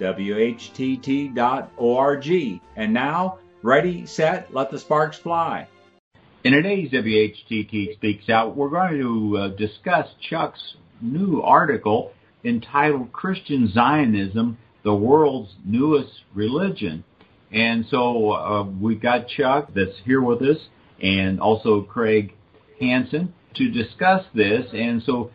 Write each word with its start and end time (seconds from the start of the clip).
WHTT.org. 0.00 1.40
And 2.76 2.92
now, 2.94 3.38
ready, 3.62 4.06
set, 4.06 4.52
let 4.54 4.70
the 4.70 4.78
sparks 4.78 5.18
fly. 5.18 5.68
In 6.42 6.52
today's 6.54 6.90
WHTT 6.90 7.94
Speaks 7.94 8.30
Out, 8.30 8.56
we're 8.56 8.70
going 8.70 8.98
to 8.98 9.36
uh, 9.36 9.48
discuss 9.48 10.08
Chuck's 10.28 10.74
new 11.02 11.42
article 11.42 12.12
entitled 12.44 13.12
Christian 13.12 13.70
Zionism, 13.70 14.56
the 14.82 14.94
World's 14.94 15.54
Newest 15.64 16.24
Religion. 16.34 17.04
And 17.52 17.84
so 17.90 18.32
uh, 18.32 18.64
we've 18.64 19.02
got 19.02 19.28
Chuck 19.28 19.70
that's 19.74 19.98
here 20.04 20.22
with 20.22 20.40
us 20.42 20.58
and 21.02 21.40
also 21.40 21.82
Craig 21.82 22.34
Hansen 22.80 23.34
to 23.56 23.70
discuss 23.70 24.24
this. 24.34 24.66
And 24.72 25.02
so, 25.02 25.30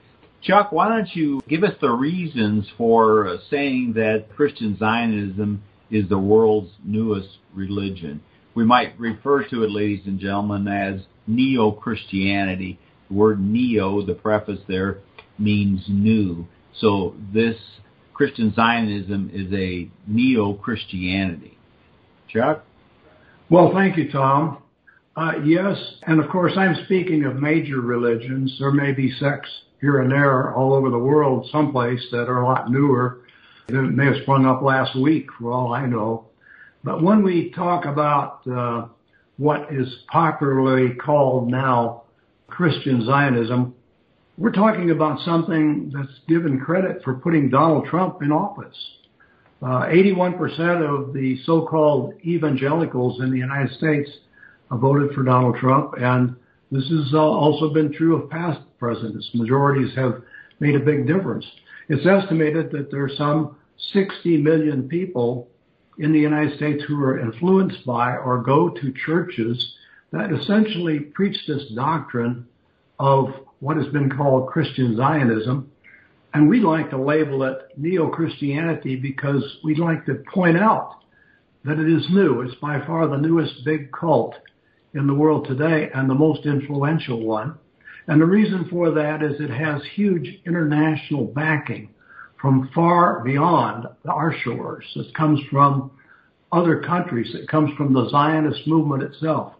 Chuck, 0.45 0.71
why 0.71 0.89
don't 0.89 1.09
you 1.15 1.41
give 1.49 1.63
us 1.63 1.73
the 1.81 1.89
reasons 1.89 2.67
for 2.77 3.27
uh, 3.27 3.37
saying 3.49 3.93
that 3.95 4.27
Christian 4.35 4.77
Zionism 4.77 5.63
is 5.89 6.07
the 6.07 6.19
world's 6.19 6.71
newest 6.83 7.29
religion? 7.55 8.21
We 8.53 8.63
might 8.63 8.97
refer 8.99 9.43
to 9.49 9.63
it, 9.63 9.71
ladies 9.71 10.05
and 10.05 10.19
gentlemen, 10.19 10.67
as 10.67 11.01
neo-Christianity. 11.25 12.79
The 13.09 13.13
word 13.15 13.39
neo, 13.39 14.05
the 14.05 14.13
preface 14.13 14.59
there, 14.67 14.99
means 15.39 15.81
new. 15.87 16.47
So 16.79 17.15
this 17.33 17.55
Christian 18.13 18.53
Zionism 18.53 19.31
is 19.33 19.51
a 19.51 19.89
neo-Christianity. 20.05 21.57
Chuck? 22.27 22.63
Well, 23.49 23.71
thank 23.73 23.97
you, 23.97 24.11
Tom. 24.11 24.59
Uh, 25.15 25.33
yes, 25.43 25.77
and 26.03 26.19
of 26.23 26.29
course 26.29 26.53
I'm 26.55 26.75
speaking 26.85 27.23
of 27.23 27.37
major 27.37 27.81
religions. 27.81 28.55
There 28.59 28.71
may 28.71 28.91
be 28.91 29.11
sects 29.19 29.49
here 29.85 30.01
and 30.01 30.11
there 30.11 30.51
all 30.55 30.73
over 30.73 30.89
the 30.89 30.97
world 30.97 31.47
someplace 31.51 32.03
that 32.11 32.27
are 32.27 32.41
a 32.41 32.45
lot 32.45 32.71
newer. 32.71 33.21
They 33.67 33.75
may 33.75 34.05
have 34.05 34.23
sprung 34.23 34.47
up 34.47 34.63
last 34.63 34.95
week 34.99 35.27
for 35.37 35.51
all 35.51 35.73
I 35.73 35.85
know. 35.85 36.25
But 36.83 37.03
when 37.03 37.21
we 37.21 37.51
talk 37.51 37.85
about 37.85 38.41
uh, 38.47 38.87
what 39.37 39.71
is 39.71 39.87
popularly 40.07 40.95
called 40.95 41.51
now 41.51 42.05
Christian 42.47 43.05
Zionism, 43.05 43.75
we're 44.39 44.51
talking 44.51 44.89
about 44.89 45.19
something 45.21 45.91
that's 45.95 46.19
given 46.27 46.59
credit 46.59 47.03
for 47.03 47.13
putting 47.13 47.51
Donald 47.51 47.85
Trump 47.85 48.23
in 48.23 48.31
office. 48.31 48.75
Uh, 49.61 49.85
81% 49.85 50.33
of 50.81 51.13
the 51.13 51.37
so-called 51.45 52.13
evangelicals 52.25 53.21
in 53.21 53.29
the 53.29 53.37
United 53.37 53.71
States 53.77 54.09
voted 54.71 55.13
for 55.13 55.21
Donald 55.21 55.57
Trump, 55.57 55.93
and 55.99 56.35
this 56.71 56.87
has 56.89 57.13
uh, 57.13 57.19
also 57.19 57.73
been 57.73 57.93
true 57.93 58.15
of 58.21 58.29
past 58.29 58.61
presidents. 58.79 59.29
Majorities 59.33 59.95
have 59.95 60.21
made 60.59 60.75
a 60.75 60.79
big 60.79 61.07
difference. 61.07 61.45
It's 61.89 62.05
estimated 62.05 62.71
that 62.71 62.89
there 62.91 63.03
are 63.03 63.15
some 63.15 63.57
60 63.93 64.37
million 64.37 64.87
people 64.87 65.47
in 65.99 66.11
the 66.11 66.19
United 66.19 66.57
States 66.57 66.83
who 66.87 67.01
are 67.03 67.19
influenced 67.19 67.85
by 67.85 68.15
or 68.17 68.41
go 68.41 68.69
to 68.69 68.93
churches 69.05 69.73
that 70.11 70.31
essentially 70.31 70.99
preach 70.99 71.37
this 71.47 71.63
doctrine 71.75 72.47
of 72.99 73.27
what 73.59 73.77
has 73.77 73.87
been 73.87 74.09
called 74.09 74.49
Christian 74.49 74.95
Zionism. 74.95 75.71
And 76.33 76.49
we 76.49 76.59
like 76.59 76.89
to 76.89 76.97
label 77.01 77.43
it 77.43 77.57
neo-Christianity 77.77 78.97
because 78.97 79.43
we'd 79.63 79.79
like 79.79 80.05
to 80.05 80.15
point 80.33 80.57
out 80.57 80.99
that 81.63 81.79
it 81.79 81.89
is 81.89 82.05
new. 82.11 82.41
It's 82.41 82.55
by 82.55 82.85
far 82.85 83.07
the 83.07 83.17
newest 83.17 83.63
big 83.63 83.91
cult 83.91 84.35
in 84.95 85.07
the 85.07 85.13
world 85.13 85.45
today 85.47 85.89
and 85.93 86.09
the 86.09 86.15
most 86.15 86.45
influential 86.45 87.21
one. 87.21 87.55
And 88.07 88.21
the 88.21 88.25
reason 88.25 88.67
for 88.69 88.91
that 88.91 89.21
is 89.21 89.39
it 89.39 89.49
has 89.49 89.81
huge 89.93 90.39
international 90.45 91.25
backing 91.25 91.89
from 92.41 92.69
far 92.73 93.23
beyond 93.23 93.87
our 94.07 94.33
shores. 94.43 94.85
It 94.95 95.13
comes 95.13 95.39
from 95.51 95.91
other 96.51 96.81
countries. 96.81 97.33
It 97.33 97.47
comes 97.47 97.75
from 97.75 97.93
the 97.93 98.07
Zionist 98.09 98.67
movement 98.67 99.03
itself 99.03 99.53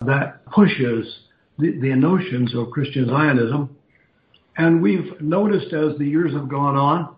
that 0.00 0.44
pushes 0.46 1.20
the, 1.58 1.78
the 1.80 1.94
notions 1.94 2.54
of 2.54 2.70
Christian 2.70 3.06
Zionism. 3.06 3.76
And 4.56 4.80
we've 4.80 5.20
noticed 5.20 5.72
as 5.72 5.98
the 5.98 6.06
years 6.06 6.32
have 6.32 6.48
gone 6.48 6.76
on 6.76 7.14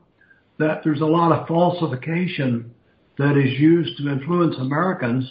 that 0.58 0.82
there's 0.82 1.00
a 1.00 1.06
lot 1.06 1.32
of 1.32 1.46
falsification 1.46 2.74
that 3.18 3.36
is 3.36 3.60
used 3.60 3.98
to 3.98 4.08
influence 4.08 4.56
Americans 4.58 5.30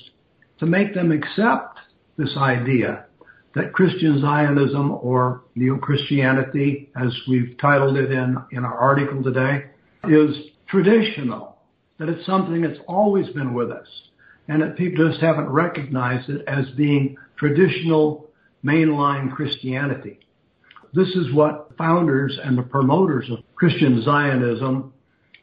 to 0.59 0.65
make 0.65 0.93
them 0.93 1.11
accept 1.11 1.78
this 2.19 2.35
idea 2.37 3.05
that 3.55 3.73
Christian 3.73 4.19
Zionism 4.21 4.91
or 4.91 5.43
Neo-Christianity, 5.55 6.91
as 7.01 7.17
we've 7.27 7.55
titled 7.59 7.97
it 7.97 8.11
in, 8.11 8.37
in 8.51 8.65
our 8.65 8.77
article 8.77 9.23
today, 9.23 9.65
is 10.03 10.35
traditional, 10.67 11.57
that 11.97 12.09
it's 12.09 12.25
something 12.25 12.61
that's 12.61 12.79
always 12.87 13.27
been 13.29 13.53
with 13.53 13.71
us, 13.71 13.87
and 14.49 14.61
that 14.61 14.77
people 14.77 15.09
just 15.09 15.21
haven't 15.21 15.47
recognized 15.47 16.29
it 16.29 16.43
as 16.45 16.65
being 16.75 17.15
traditional 17.37 18.29
mainline 18.63 19.31
Christianity. 19.31 20.19
This 20.93 21.07
is 21.09 21.33
what 21.33 21.71
founders 21.77 22.37
and 22.43 22.57
the 22.57 22.63
promoters 22.63 23.29
of 23.31 23.39
Christian 23.55 24.03
Zionism 24.03 24.93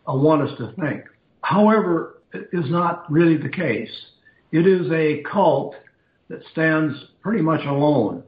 uh, 0.06 0.14
want 0.14 0.42
us 0.42 0.58
to 0.58 0.72
think. 0.78 1.04
However, 1.40 2.20
it 2.34 2.48
is 2.52 2.70
not 2.70 3.10
really 3.10 3.38
the 3.38 3.48
case. 3.48 3.90
It 4.52 4.66
is 4.66 4.90
a 4.92 5.22
cult 5.30 5.74
that 6.28 6.40
stands 6.52 6.94
pretty 7.22 7.42
much 7.42 7.64
alone. 7.64 8.22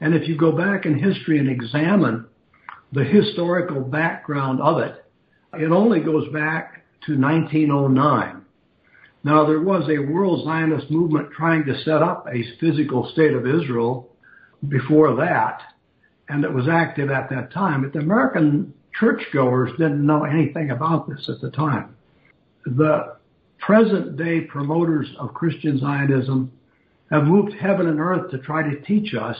And 0.00 0.14
if 0.14 0.28
you 0.28 0.36
go 0.36 0.52
back 0.52 0.86
in 0.86 0.98
history 0.98 1.38
and 1.38 1.48
examine 1.48 2.26
the 2.92 3.04
historical 3.04 3.80
background 3.80 4.60
of 4.60 4.78
it, 4.78 5.04
it 5.54 5.70
only 5.70 6.00
goes 6.00 6.32
back 6.32 6.84
to 7.06 7.18
1909. 7.18 8.42
Now 9.24 9.46
there 9.46 9.60
was 9.60 9.88
a 9.88 9.98
world 9.98 10.44
Zionist 10.44 10.90
movement 10.90 11.30
trying 11.30 11.64
to 11.66 11.80
set 11.84 12.02
up 12.02 12.26
a 12.26 12.44
physical 12.58 13.08
state 13.12 13.34
of 13.34 13.46
Israel 13.46 14.08
before 14.68 15.14
that, 15.16 15.62
and 16.28 16.44
it 16.44 16.52
was 16.52 16.68
active 16.68 17.10
at 17.10 17.30
that 17.30 17.52
time. 17.52 17.82
But 17.82 17.92
the 17.92 18.00
American 18.00 18.74
churchgoers 18.98 19.70
didn't 19.72 20.04
know 20.04 20.24
anything 20.24 20.70
about 20.70 21.08
this 21.08 21.28
at 21.28 21.40
the 21.40 21.50
time. 21.50 21.96
The 22.64 23.16
present 23.58 24.16
day 24.16 24.42
promoters 24.42 25.08
of 25.18 25.34
Christian 25.34 25.78
Zionism 25.78 26.50
have 27.12 27.24
moved 27.24 27.52
heaven 27.60 27.86
and 27.88 28.00
earth 28.00 28.30
to 28.30 28.38
try 28.38 28.62
to 28.62 28.80
teach 28.80 29.14
us 29.14 29.36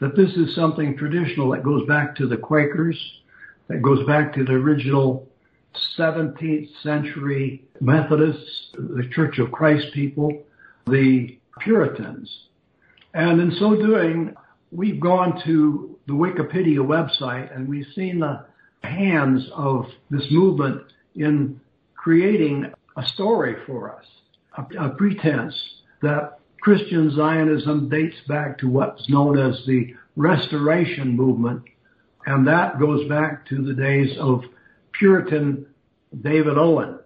that 0.00 0.16
this 0.16 0.30
is 0.36 0.54
something 0.54 0.96
traditional 0.96 1.50
that 1.50 1.64
goes 1.64 1.86
back 1.86 2.14
to 2.16 2.28
the 2.28 2.36
Quakers, 2.36 2.96
that 3.66 3.82
goes 3.82 4.06
back 4.06 4.32
to 4.34 4.44
the 4.44 4.52
original 4.52 5.28
17th 5.98 6.68
century 6.82 7.64
Methodists, 7.80 8.70
the 8.74 9.08
Church 9.12 9.38
of 9.38 9.50
Christ 9.50 9.86
people, 9.92 10.30
the 10.86 11.36
Puritans. 11.60 12.32
And 13.14 13.40
in 13.40 13.50
so 13.58 13.74
doing, 13.74 14.34
we've 14.70 15.00
gone 15.00 15.42
to 15.44 15.98
the 16.06 16.12
Wikipedia 16.12 16.78
website 16.78 17.54
and 17.54 17.68
we've 17.68 17.86
seen 17.96 18.20
the 18.20 18.44
hands 18.84 19.44
of 19.54 19.86
this 20.08 20.24
movement 20.30 20.82
in 21.16 21.60
creating 21.96 22.72
a 22.96 23.04
story 23.08 23.56
for 23.66 23.92
us, 23.92 24.04
a, 24.56 24.86
a 24.86 24.90
pretense 24.90 25.54
that 26.00 26.37
Christian 26.68 27.10
Zionism 27.16 27.88
dates 27.88 28.18
back 28.28 28.58
to 28.58 28.68
what's 28.68 29.08
known 29.08 29.38
as 29.38 29.58
the 29.66 29.94
Restoration 30.16 31.16
Movement, 31.16 31.62
and 32.26 32.46
that 32.46 32.78
goes 32.78 33.08
back 33.08 33.46
to 33.46 33.64
the 33.64 33.72
days 33.72 34.14
of 34.20 34.42
Puritan 34.92 35.64
David 36.22 36.58
Owen. 36.58 36.98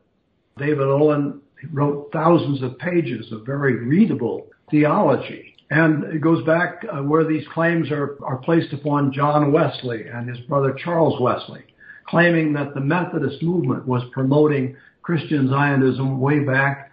David 0.59 0.89
Owen 0.89 1.41
wrote 1.73 2.11
thousands 2.13 2.61
of 2.61 2.77
pages 2.79 3.31
of 3.31 3.47
very 3.47 3.77
readable 3.77 4.49
theology. 4.69 5.55
And 5.71 6.13
it 6.13 6.21
goes 6.21 6.45
back 6.45 6.85
uh, 6.93 7.05
where 7.05 7.25
these 7.25 7.47
claims 7.55 7.89
are, 7.93 8.19
are 8.25 8.39
placed 8.39 8.73
upon 8.73 9.13
John 9.13 9.53
Wesley 9.53 10.09
and 10.13 10.29
his 10.29 10.45
brother 10.49 10.75
Charles 10.77 11.21
Wesley, 11.21 11.63
claiming 12.09 12.53
that 12.55 12.75
the 12.75 12.81
Methodist 12.81 13.41
movement 13.45 13.87
was 13.87 14.03
promoting 14.11 14.75
Christian 15.03 15.49
Zionism 15.49 16.21
way 16.21 16.41
back 16.41 16.91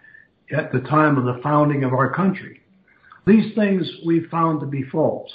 at 0.56 0.70
the 0.70 0.82
time 0.82 1.18
of 1.18 1.24
the 1.24 1.42
founding 1.42 1.82
of 1.82 1.92
our 1.92 2.14
country. 2.14 2.59
These 3.26 3.54
things 3.54 3.88
we 4.04 4.26
found 4.26 4.60
to 4.60 4.66
be 4.66 4.82
false. 4.84 5.30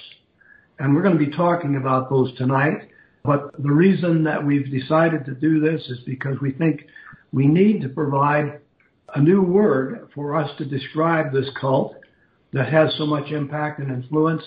And 0.79 0.93
we're 0.93 1.03
going 1.03 1.17
to 1.17 1.25
be 1.25 1.35
talking 1.35 1.77
about 1.77 2.09
those 2.09 2.35
tonight. 2.37 2.89
But 3.23 3.51
the 3.61 3.71
reason 3.71 4.23
that 4.25 4.45
we've 4.45 4.69
decided 4.69 5.25
to 5.25 5.33
do 5.33 5.59
this 5.59 5.81
is 5.89 5.99
because 6.05 6.39
we 6.41 6.51
think 6.51 6.85
we 7.31 7.47
need 7.47 7.81
to 7.81 7.89
provide 7.89 8.59
a 9.13 9.21
new 9.21 9.41
word 9.41 10.09
for 10.13 10.35
us 10.35 10.49
to 10.57 10.65
describe 10.65 11.31
this 11.31 11.49
cult 11.59 11.95
that 12.53 12.71
has 12.71 12.93
so 12.97 13.05
much 13.05 13.31
impact 13.31 13.79
and 13.79 13.91
influence. 13.91 14.43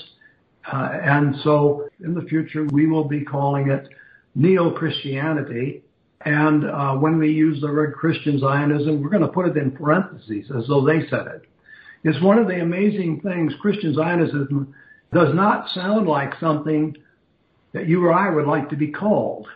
Uh, 0.70 0.91
and 1.02 1.34
so 1.43 1.88
in 2.05 2.14
the 2.14 2.23
future, 2.23 2.64
we 2.73 2.87
will 2.87 3.05
be 3.05 3.25
calling 3.25 3.70
it 3.70 3.88
neo-Christianity. 4.34 5.82
And 6.25 6.64
uh, 6.64 6.94
when 6.94 7.19
we 7.19 7.32
use 7.32 7.61
the 7.61 7.69
word 7.69 7.94
Christian 7.94 8.38
Zionism, 8.38 9.02
we're 9.02 9.08
going 9.08 9.23
to 9.23 9.29
put 9.29 9.46
it 9.46 9.56
in 9.56 9.70
parentheses 9.70 10.50
as 10.56 10.67
though 10.69 10.84
they 10.84 11.08
said 11.08 11.26
it. 11.26 11.46
It's 12.08 12.22
one 12.22 12.38
of 12.38 12.49
the 12.49 12.62
amazing 12.62 13.20
things. 13.20 13.52
Christian 13.60 13.94
Zionism 13.94 14.75
does 15.12 15.34
not 15.34 15.69
sound 15.75 16.08
like 16.08 16.32
something 16.40 16.96
that 17.75 17.87
you 17.87 18.02
or 18.02 18.14
I 18.14 18.31
would 18.31 18.46
like 18.46 18.70
to 18.70 18.76
be 18.76 18.88
called. 18.88 19.46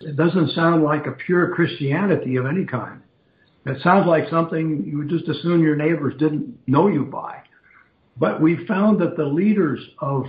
It 0.00 0.16
doesn't 0.16 0.50
sound 0.50 0.82
like 0.82 1.06
a 1.06 1.12
pure 1.12 1.54
Christianity 1.54 2.34
of 2.34 2.46
any 2.46 2.64
kind. 2.64 3.00
It 3.64 3.80
sounds 3.82 4.08
like 4.08 4.28
something 4.28 4.82
you 4.84 4.98
would 4.98 5.08
just 5.08 5.28
assume 5.28 5.62
your 5.62 5.76
neighbors 5.76 6.14
didn't 6.18 6.58
know 6.66 6.88
you 6.88 7.04
by. 7.04 7.42
But 8.16 8.40
we 8.42 8.66
found 8.66 9.00
that 9.00 9.16
the 9.16 9.26
leaders 9.26 9.80
of 10.00 10.24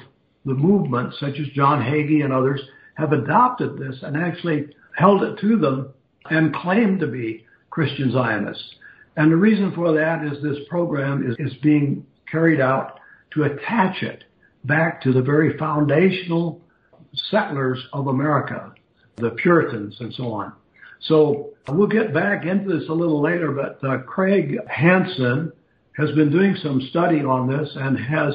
the 0.46 0.54
movement, 0.54 1.16
such 1.20 1.40
as 1.40 1.48
John 1.56 1.82
Hagee 1.82 2.24
and 2.24 2.32
others, 2.32 2.62
have 2.94 3.12
adopted 3.12 3.80
this 3.80 3.96
and 4.04 4.16
actually 4.16 4.68
held 4.96 5.24
it 5.24 5.40
to 5.40 5.58
them 5.58 5.92
and 6.30 6.54
claimed 6.54 7.00
to 7.00 7.08
be 7.08 7.44
Christian 7.72 8.12
Zionists. 8.12 8.76
And 9.18 9.32
the 9.32 9.36
reason 9.36 9.74
for 9.74 9.94
that 9.94 10.24
is 10.26 10.42
this 10.42 10.58
program 10.70 11.30
is, 11.30 11.36
is 11.40 11.58
being 11.62 12.06
carried 12.30 12.62
out 12.62 13.00
to 13.34 13.44
attach 13.44 14.04
it 14.04 14.24
back 14.64 15.02
to 15.02 15.12
the 15.12 15.22
very 15.22 15.58
foundational 15.58 16.62
settlers 17.30 17.84
of 17.94 18.08
America, 18.08 18.74
the 19.18 19.32
Puritans 19.32 19.98
and 20.00 20.14
so 20.14 20.32
on. 20.32 20.54
So 21.02 21.50
we'll 21.68 21.88
get 21.88 22.14
back 22.14 22.46
into 22.46 22.78
this 22.78 22.88
a 22.90 22.94
little 22.94 23.22
later, 23.22 23.52
but 23.52 23.84
uh, 23.88 24.00
Craig 24.04 24.58
Hansen 24.68 25.52
has 25.98 26.12
been 26.12 26.32
doing 26.32 26.56
some 26.62 26.82
study 26.90 27.22
on 27.22 27.50
this 27.50 27.70
and 27.76 27.98
has 28.00 28.34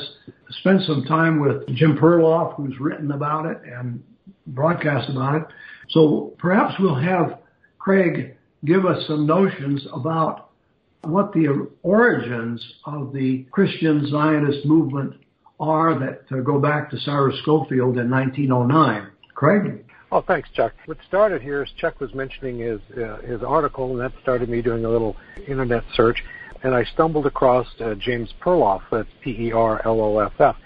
spent 0.50 0.82
some 0.82 1.04
time 1.04 1.40
with 1.40 1.66
Jim 1.74 1.96
Perloff, 1.96 2.54
who's 2.56 2.78
written 2.78 3.12
about 3.12 3.46
it 3.46 3.58
and 3.64 4.02
broadcast 4.48 5.08
about 5.08 5.36
it. 5.36 5.42
So 5.90 6.34
perhaps 6.38 6.74
we'll 6.78 6.96
have 6.96 7.38
Craig 7.78 8.36
give 8.64 8.84
us 8.84 9.06
some 9.06 9.26
notions 9.26 9.86
about 9.92 10.45
what 11.08 11.32
the 11.32 11.68
origins 11.82 12.64
of 12.84 13.12
the 13.12 13.46
Christian 13.50 14.08
Zionist 14.10 14.66
movement 14.66 15.14
are 15.58 15.98
that 15.98 16.44
go 16.44 16.58
back 16.60 16.90
to 16.90 16.98
Cyrus 17.00 17.38
Scofield 17.42 17.98
in 17.98 18.10
1909. 18.10 19.10
Craig? 19.34 19.84
Oh, 20.12 20.22
thanks, 20.26 20.48
Chuck. 20.54 20.72
What 20.86 20.98
started 21.08 21.42
here 21.42 21.62
is 21.62 21.70
Chuck 21.78 22.00
was 22.00 22.14
mentioning 22.14 22.58
his 22.58 22.80
uh, 22.96 23.18
his 23.22 23.42
article, 23.42 23.90
and 23.90 24.00
that 24.00 24.12
started 24.22 24.48
me 24.48 24.62
doing 24.62 24.84
a 24.84 24.88
little 24.88 25.16
internet 25.48 25.82
search, 25.94 26.22
and 26.62 26.74
I 26.74 26.84
stumbled 26.84 27.26
across 27.26 27.66
uh, 27.80 27.94
James 27.94 28.32
Perloff, 28.40 28.82
that's 28.90 29.08
P-E-R-L-O-F-F, 29.22 30.56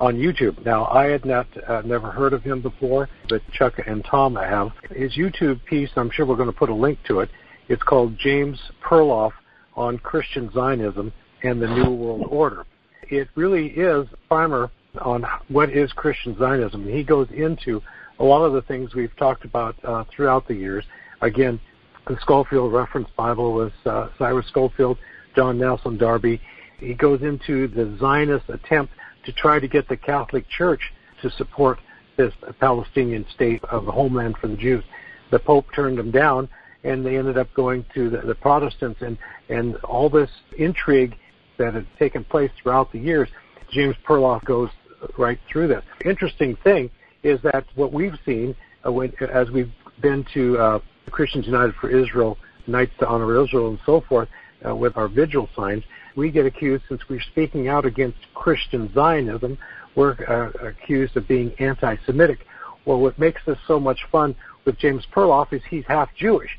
on 0.00 0.16
YouTube. 0.16 0.64
Now, 0.64 0.86
I 0.86 1.06
had 1.06 1.24
not 1.24 1.46
uh, 1.68 1.82
never 1.84 2.10
heard 2.10 2.32
of 2.32 2.42
him 2.42 2.62
before, 2.62 3.08
but 3.28 3.42
Chuck 3.52 3.74
and 3.86 4.04
Tom 4.04 4.34
have. 4.36 4.70
His 4.90 5.14
YouTube 5.16 5.64
piece, 5.66 5.90
I'm 5.96 6.10
sure 6.10 6.26
we're 6.26 6.36
going 6.36 6.52
to 6.52 6.58
put 6.58 6.70
a 6.70 6.74
link 6.74 6.98
to 7.06 7.20
it. 7.20 7.30
It's 7.68 7.82
called 7.82 8.18
James 8.18 8.58
Perloff 8.82 9.32
on 9.76 9.98
Christian 9.98 10.50
Zionism 10.52 11.12
and 11.42 11.60
the 11.60 11.68
New 11.68 11.90
World 11.90 12.26
Order. 12.28 12.66
It 13.08 13.28
really 13.34 13.68
is 13.68 14.06
primer 14.28 14.70
on 15.00 15.24
what 15.48 15.70
is 15.70 15.92
Christian 15.92 16.36
Zionism. 16.38 16.88
He 16.88 17.02
goes 17.02 17.28
into 17.30 17.80
a 18.18 18.24
lot 18.24 18.44
of 18.44 18.52
the 18.52 18.62
things 18.62 18.94
we've 18.94 19.16
talked 19.16 19.44
about 19.44 19.76
uh, 19.84 20.04
throughout 20.14 20.46
the 20.46 20.54
years. 20.54 20.84
Again, 21.22 21.60
the 22.06 22.18
Scofield 22.20 22.72
Reference 22.72 23.08
Bible 23.16 23.52
was 23.52 23.72
uh, 23.86 24.08
Cyrus 24.18 24.46
Scofield, 24.48 24.98
John 25.34 25.58
Nelson 25.58 25.96
Darby. 25.96 26.40
He 26.78 26.94
goes 26.94 27.22
into 27.22 27.68
the 27.68 27.96
Zionist 27.98 28.48
attempt 28.48 28.92
to 29.24 29.32
try 29.32 29.58
to 29.60 29.68
get 29.68 29.88
the 29.88 29.96
Catholic 29.96 30.48
Church 30.48 30.80
to 31.22 31.30
support 31.32 31.78
this 32.16 32.32
Palestinian 32.58 33.24
state 33.34 33.62
of 33.64 33.86
the 33.86 33.92
homeland 33.92 34.36
for 34.40 34.48
the 34.48 34.56
Jews. 34.56 34.84
The 35.30 35.38
Pope 35.38 35.66
turned 35.74 35.98
them 35.98 36.10
down, 36.10 36.48
and 36.84 37.04
they 37.04 37.16
ended 37.16 37.36
up 37.36 37.52
going 37.54 37.84
to 37.94 38.10
the, 38.10 38.18
the 38.18 38.34
Protestants, 38.34 39.00
and 39.02 39.18
and 39.48 39.76
all 39.76 40.08
this 40.08 40.30
intrigue 40.56 41.16
that 41.58 41.74
had 41.74 41.86
taken 41.98 42.24
place 42.24 42.50
throughout 42.62 42.90
the 42.92 42.98
years. 42.98 43.28
James 43.70 43.96
Perloff 44.06 44.44
goes 44.44 44.70
right 45.18 45.38
through 45.50 45.68
this. 45.68 45.84
Interesting 46.04 46.56
thing 46.64 46.90
is 47.22 47.40
that 47.42 47.64
what 47.74 47.92
we've 47.92 48.18
seen 48.24 48.54
uh, 48.84 48.92
when, 48.92 49.12
as 49.32 49.50
we've 49.50 49.72
been 50.00 50.24
to 50.34 50.58
uh, 50.58 50.78
Christians 51.10 51.46
United 51.46 51.74
for 51.76 51.88
Israel, 51.88 52.38
Nights 52.66 52.92
to 53.00 53.06
Honor 53.06 53.42
Israel, 53.44 53.68
and 53.68 53.78
so 53.84 54.00
forth, 54.00 54.28
uh, 54.66 54.74
with 54.74 54.96
our 54.96 55.08
vigil 55.08 55.48
signs, 55.54 55.84
we 56.16 56.30
get 56.30 56.46
accused, 56.46 56.84
since 56.88 57.00
we're 57.08 57.20
speaking 57.20 57.68
out 57.68 57.84
against 57.84 58.18
Christian 58.34 58.92
Zionism, 58.92 59.58
we're 59.94 60.16
uh, 60.28 60.66
accused 60.66 61.16
of 61.16 61.26
being 61.28 61.52
anti-Semitic. 61.58 62.46
Well, 62.84 63.00
what 63.00 63.18
makes 63.18 63.42
this 63.46 63.58
so 63.66 63.78
much 63.78 64.00
fun 64.10 64.34
with 64.64 64.78
James 64.78 65.06
Perloff 65.14 65.52
is 65.52 65.62
he's 65.68 65.84
half 65.86 66.08
Jewish. 66.16 66.58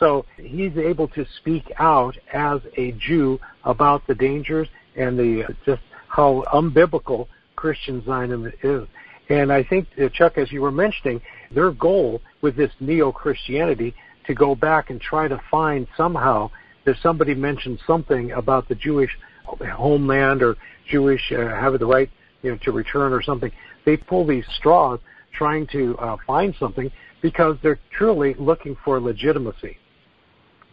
So 0.00 0.24
he's 0.38 0.76
able 0.76 1.08
to 1.08 1.24
speak 1.36 1.70
out 1.78 2.16
as 2.32 2.60
a 2.76 2.92
Jew 2.92 3.38
about 3.64 4.04
the 4.06 4.14
dangers 4.14 4.66
and 4.96 5.16
the 5.16 5.54
just 5.64 5.82
how 6.08 6.42
unbiblical 6.52 7.28
Christian 7.54 8.02
Zionism 8.04 8.52
is. 8.62 8.88
And 9.28 9.52
I 9.52 9.62
think, 9.62 9.86
uh, 10.02 10.08
Chuck, 10.08 10.38
as 10.38 10.50
you 10.50 10.62
were 10.62 10.72
mentioning, 10.72 11.20
their 11.52 11.70
goal 11.70 12.20
with 12.40 12.56
this 12.56 12.72
neo-Christianity 12.80 13.94
to 14.26 14.34
go 14.34 14.54
back 14.54 14.90
and 14.90 15.00
try 15.00 15.28
to 15.28 15.40
find 15.50 15.86
somehow 15.96 16.50
that 16.84 16.96
somebody 17.02 17.34
mentioned 17.34 17.78
something 17.86 18.32
about 18.32 18.68
the 18.68 18.74
Jewish 18.74 19.16
homeland 19.44 20.42
or 20.42 20.56
Jewish 20.90 21.30
uh, 21.32 21.48
have 21.48 21.78
the 21.78 21.86
right 21.86 22.10
you 22.42 22.52
know, 22.52 22.58
to 22.64 22.72
return 22.72 23.12
or 23.12 23.22
something. 23.22 23.52
They 23.84 23.96
pull 23.96 24.26
these 24.26 24.44
straws 24.56 24.98
trying 25.32 25.66
to 25.68 25.96
uh, 25.98 26.16
find 26.26 26.54
something 26.58 26.90
because 27.22 27.56
they're 27.62 27.78
truly 27.92 28.34
looking 28.38 28.76
for 28.84 28.98
legitimacy. 29.00 29.76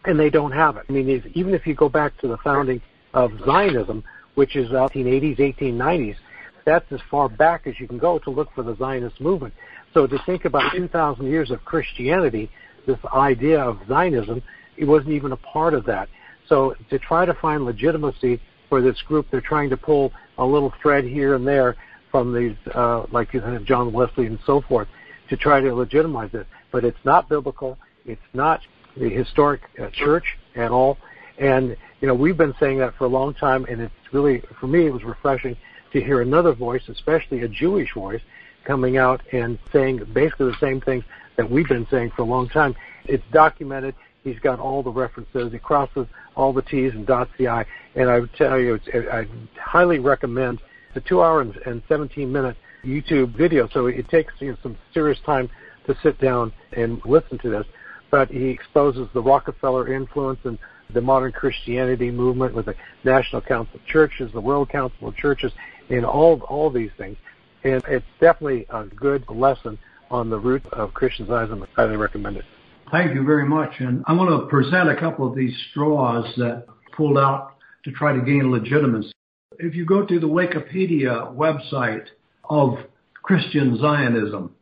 And 0.04 0.18
they 0.18 0.30
don't 0.30 0.52
have 0.52 0.76
it. 0.76 0.84
I 0.88 0.92
mean, 0.92 1.22
even 1.34 1.54
if 1.54 1.66
you 1.66 1.74
go 1.74 1.88
back 1.88 2.16
to 2.18 2.28
the 2.28 2.38
founding 2.38 2.80
of 3.14 3.32
Zionism, 3.44 4.04
which 4.34 4.56
is 4.56 4.70
1880s, 4.70 5.38
1890s, 5.38 6.16
that's 6.64 6.90
as 6.92 7.00
far 7.10 7.28
back 7.28 7.66
as 7.66 7.80
you 7.80 7.88
can 7.88 7.98
go 7.98 8.18
to 8.20 8.30
look 8.30 8.52
for 8.54 8.62
the 8.62 8.76
Zionist 8.76 9.20
movement. 9.20 9.54
So 9.94 10.06
to 10.06 10.18
think 10.26 10.44
about 10.44 10.72
2,000 10.74 11.26
years 11.26 11.50
of 11.50 11.64
Christianity, 11.64 12.50
this 12.86 12.98
idea 13.12 13.60
of 13.60 13.78
Zionism, 13.88 14.42
it 14.76 14.84
wasn't 14.84 15.12
even 15.12 15.32
a 15.32 15.36
part 15.36 15.74
of 15.74 15.86
that. 15.86 16.08
So 16.48 16.74
to 16.90 16.98
try 16.98 17.24
to 17.24 17.34
find 17.34 17.64
legitimacy 17.64 18.40
for 18.68 18.80
this 18.80 19.00
group, 19.02 19.26
they're 19.30 19.40
trying 19.40 19.70
to 19.70 19.76
pull 19.76 20.12
a 20.36 20.44
little 20.44 20.72
thread 20.82 21.04
here 21.04 21.34
and 21.34 21.46
there 21.46 21.76
from 22.10 22.34
these, 22.34 22.56
uh, 22.74 23.06
like 23.10 23.30
John 23.64 23.92
Wesley 23.92 24.26
and 24.26 24.38
so 24.46 24.60
forth, 24.60 24.88
to 25.30 25.36
try 25.36 25.60
to 25.60 25.74
legitimize 25.74 26.34
it. 26.34 26.46
But 26.70 26.84
it's 26.84 27.04
not 27.04 27.28
biblical. 27.28 27.78
It's 28.04 28.20
not 28.32 28.60
the 28.98 29.08
historic 29.08 29.62
uh, 29.80 29.88
church 29.92 30.24
at 30.56 30.70
all. 30.70 30.98
And 31.38 31.76
you 32.00 32.08
know, 32.08 32.14
we've 32.14 32.36
been 32.36 32.54
saying 32.60 32.78
that 32.78 32.94
for 32.96 33.04
a 33.04 33.08
long 33.08 33.34
time, 33.34 33.64
and 33.68 33.80
it's 33.80 33.94
really, 34.12 34.42
for 34.60 34.66
me, 34.66 34.86
it 34.86 34.92
was 34.92 35.04
refreshing 35.04 35.56
to 35.92 36.00
hear 36.00 36.20
another 36.20 36.52
voice, 36.52 36.82
especially 36.88 37.42
a 37.42 37.48
Jewish 37.48 37.92
voice, 37.94 38.20
coming 38.64 38.98
out 38.98 39.22
and 39.32 39.58
saying 39.72 40.04
basically 40.12 40.46
the 40.46 40.58
same 40.60 40.80
things 40.80 41.04
that 41.36 41.50
we've 41.50 41.68
been 41.68 41.86
saying 41.90 42.12
for 42.14 42.22
a 42.22 42.26
long 42.26 42.48
time. 42.48 42.74
It's 43.04 43.24
documented. 43.32 43.94
He's 44.24 44.38
got 44.40 44.60
all 44.60 44.82
the 44.82 44.90
references. 44.90 45.52
He 45.52 45.58
crosses 45.58 46.06
all 46.36 46.52
the 46.52 46.62
T's 46.62 46.92
and 46.92 47.06
dots 47.06 47.30
the 47.38 47.48
I. 47.48 47.64
And 47.94 48.10
I 48.10 48.20
would 48.20 48.34
tell 48.34 48.58
you, 48.58 48.78
I 48.92 49.26
highly 49.58 49.98
recommend 49.98 50.60
the 50.94 51.00
two 51.00 51.22
hour 51.22 51.40
and, 51.40 51.56
and 51.64 51.82
17 51.88 52.30
minute 52.30 52.56
YouTube 52.84 53.36
video. 53.36 53.68
So 53.68 53.86
it 53.86 54.08
takes 54.08 54.34
you 54.40 54.52
know, 54.52 54.58
some 54.62 54.76
serious 54.92 55.18
time 55.24 55.48
to 55.86 55.96
sit 56.02 56.20
down 56.20 56.52
and 56.72 57.00
listen 57.04 57.38
to 57.38 57.50
this. 57.50 57.66
But 58.10 58.30
he 58.30 58.48
exposes 58.48 59.08
the 59.12 59.22
Rockefeller 59.22 59.92
influence 59.92 60.40
and 60.44 60.58
the 60.94 61.00
modern 61.00 61.32
Christianity 61.32 62.10
movement 62.10 62.54
with 62.54 62.66
the 62.66 62.74
National 63.04 63.42
Council 63.42 63.74
of 63.74 63.86
Churches, 63.86 64.30
the 64.32 64.40
World 64.40 64.70
Council 64.70 65.08
of 65.08 65.16
Churches, 65.16 65.52
in 65.90 66.04
all 66.04 66.40
all 66.42 66.70
these 66.70 66.90
things. 66.96 67.16
And 67.64 67.82
it's 67.88 68.06
definitely 68.20 68.66
a 68.70 68.84
good 68.84 69.24
lesson 69.28 69.78
on 70.10 70.30
the 70.30 70.38
root 70.38 70.64
of 70.72 70.94
Christian 70.94 71.26
Zionism. 71.26 71.62
I 71.62 71.66
highly 71.82 71.96
recommend 71.96 72.36
it. 72.38 72.44
Thank 72.90 73.14
you 73.14 73.24
very 73.24 73.44
much. 73.46 73.72
And 73.80 74.02
I 74.06 74.14
want 74.14 74.30
to 74.30 74.46
present 74.46 74.88
a 74.88 74.96
couple 74.96 75.28
of 75.28 75.36
these 75.36 75.54
straws 75.70 76.24
that 76.38 76.64
pulled 76.96 77.18
out 77.18 77.56
to 77.84 77.92
try 77.92 78.14
to 78.14 78.20
gain 78.20 78.50
legitimacy. 78.50 79.12
If 79.58 79.74
you 79.74 79.84
go 79.84 80.06
to 80.06 80.20
the 80.20 80.26
Wikipedia 80.26 81.34
website 81.34 82.06
of 82.48 82.78
Christian 83.22 83.78
Zionism, 83.78 84.54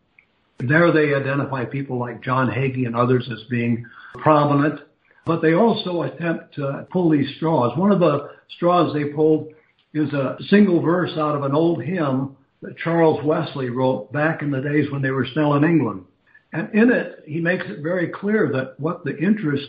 there 0.58 0.92
they 0.92 1.14
identify 1.14 1.64
people 1.64 1.98
like 1.98 2.22
John 2.22 2.48
Hagee 2.48 2.86
and 2.86 2.96
others 2.96 3.28
as 3.30 3.42
being 3.50 3.84
prominent, 4.14 4.80
but 5.24 5.42
they 5.42 5.54
also 5.54 6.02
attempt 6.02 6.54
to 6.54 6.86
pull 6.90 7.10
these 7.10 7.36
straws. 7.36 7.76
One 7.76 7.92
of 7.92 8.00
the 8.00 8.30
straws 8.56 8.94
they 8.94 9.04
pulled 9.04 9.52
is 9.92 10.12
a 10.12 10.36
single 10.48 10.80
verse 10.80 11.12
out 11.16 11.34
of 11.34 11.42
an 11.42 11.54
old 11.54 11.82
hymn 11.82 12.36
that 12.62 12.76
Charles 12.78 13.22
Wesley 13.24 13.70
wrote 13.70 14.12
back 14.12 14.42
in 14.42 14.50
the 14.50 14.60
days 14.60 14.90
when 14.90 15.02
they 15.02 15.10
were 15.10 15.26
still 15.26 15.54
in 15.54 15.64
England. 15.64 16.04
And 16.52 16.72
in 16.74 16.90
it, 16.90 17.22
he 17.26 17.40
makes 17.40 17.64
it 17.66 17.82
very 17.82 18.08
clear 18.08 18.50
that 18.52 18.78
what 18.80 19.04
the 19.04 19.16
interest 19.18 19.68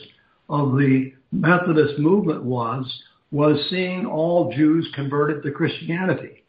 of 0.49 0.73
the 0.77 1.13
Methodist 1.31 1.99
movement 1.99 2.43
was, 2.43 3.01
was 3.31 3.67
seeing 3.69 4.05
all 4.05 4.53
Jews 4.55 4.87
converted 4.95 5.43
to 5.43 5.51
Christianity. 5.51 6.43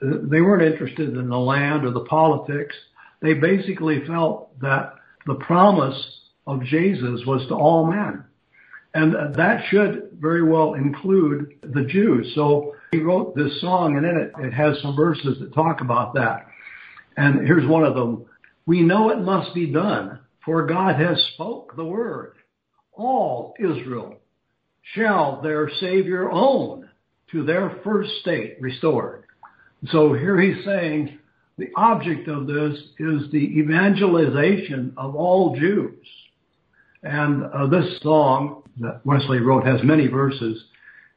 They 0.00 0.40
weren't 0.40 0.62
interested 0.62 1.16
in 1.16 1.28
the 1.28 1.38
land 1.38 1.84
or 1.84 1.90
the 1.90 2.04
politics. 2.04 2.74
They 3.20 3.34
basically 3.34 4.04
felt 4.06 4.58
that 4.60 4.94
the 5.26 5.34
promise 5.34 6.20
of 6.46 6.62
Jesus 6.64 7.22
was 7.26 7.46
to 7.48 7.54
all 7.54 7.86
men. 7.86 8.24
And 8.94 9.34
that 9.36 9.64
should 9.68 10.10
very 10.18 10.42
well 10.42 10.74
include 10.74 11.54
the 11.62 11.84
Jews. 11.84 12.32
So 12.34 12.74
he 12.90 12.98
wrote 12.98 13.36
this 13.36 13.60
song 13.60 13.96
and 13.96 14.04
in 14.04 14.16
it, 14.16 14.32
it 14.38 14.52
has 14.52 14.80
some 14.82 14.96
verses 14.96 15.38
that 15.40 15.54
talk 15.54 15.80
about 15.80 16.14
that. 16.14 16.46
And 17.16 17.46
here's 17.46 17.68
one 17.68 17.84
of 17.84 17.94
them. 17.94 18.26
We 18.66 18.82
know 18.82 19.10
it 19.10 19.20
must 19.20 19.54
be 19.54 19.66
done, 19.66 20.18
for 20.44 20.66
God 20.66 20.96
has 20.96 21.22
spoke 21.34 21.76
the 21.76 21.84
word. 21.84 22.34
All 22.92 23.54
Israel 23.58 24.16
shall 24.94 25.40
their 25.40 25.70
Savior 25.80 26.30
own 26.30 26.88
to 27.30 27.44
their 27.44 27.78
first 27.84 28.10
state 28.20 28.56
restored. 28.60 29.24
So 29.88 30.12
here 30.12 30.38
he's 30.40 30.64
saying 30.64 31.19
the 31.60 31.70
object 31.76 32.26
of 32.26 32.46
this 32.46 32.74
is 32.98 33.30
the 33.30 33.58
evangelization 33.58 34.94
of 34.96 35.14
all 35.14 35.54
Jews. 35.56 36.06
And 37.02 37.44
uh, 37.44 37.66
this 37.66 38.00
song 38.02 38.62
that 38.80 39.04
Wesley 39.04 39.40
wrote 39.40 39.66
has 39.66 39.82
many 39.84 40.06
verses, 40.06 40.64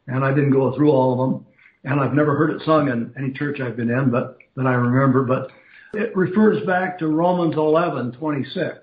and 0.07 0.23
I 0.23 0.33
didn't 0.33 0.51
go 0.51 0.75
through 0.75 0.91
all 0.91 1.13
of 1.13 1.31
them, 1.31 1.45
and 1.85 2.01
I've 2.01 2.13
never 2.13 2.35
heard 2.35 2.49
it 2.49 2.61
sung 2.65 2.89
in 2.89 3.13
any 3.17 3.31
church 3.31 3.61
I've 3.61 3.77
been 3.77 3.89
in, 3.89 4.11
but 4.11 4.37
that 4.57 4.67
I 4.67 4.73
remember. 4.73 5.23
But 5.23 5.49
it 5.93 6.15
refers 6.15 6.65
back 6.65 6.99
to 6.99 7.07
Romans 7.07 7.55
11:26, 7.55 8.79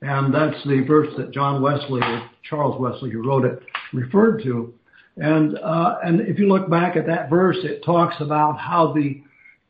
and 0.00 0.34
that's 0.34 0.62
the 0.64 0.80
verse 0.86 1.14
that 1.18 1.32
John 1.32 1.60
Wesley, 1.60 2.00
Charles 2.48 2.80
Wesley, 2.80 3.10
who 3.10 3.28
wrote 3.28 3.44
it, 3.44 3.62
referred 3.92 4.42
to. 4.44 4.72
And 5.18 5.58
uh, 5.58 5.98
and 6.02 6.22
if 6.22 6.38
you 6.38 6.48
look 6.48 6.70
back 6.70 6.96
at 6.96 7.06
that 7.06 7.28
verse, 7.28 7.58
it 7.62 7.84
talks 7.84 8.16
about 8.20 8.58
how 8.58 8.94
the 8.94 9.22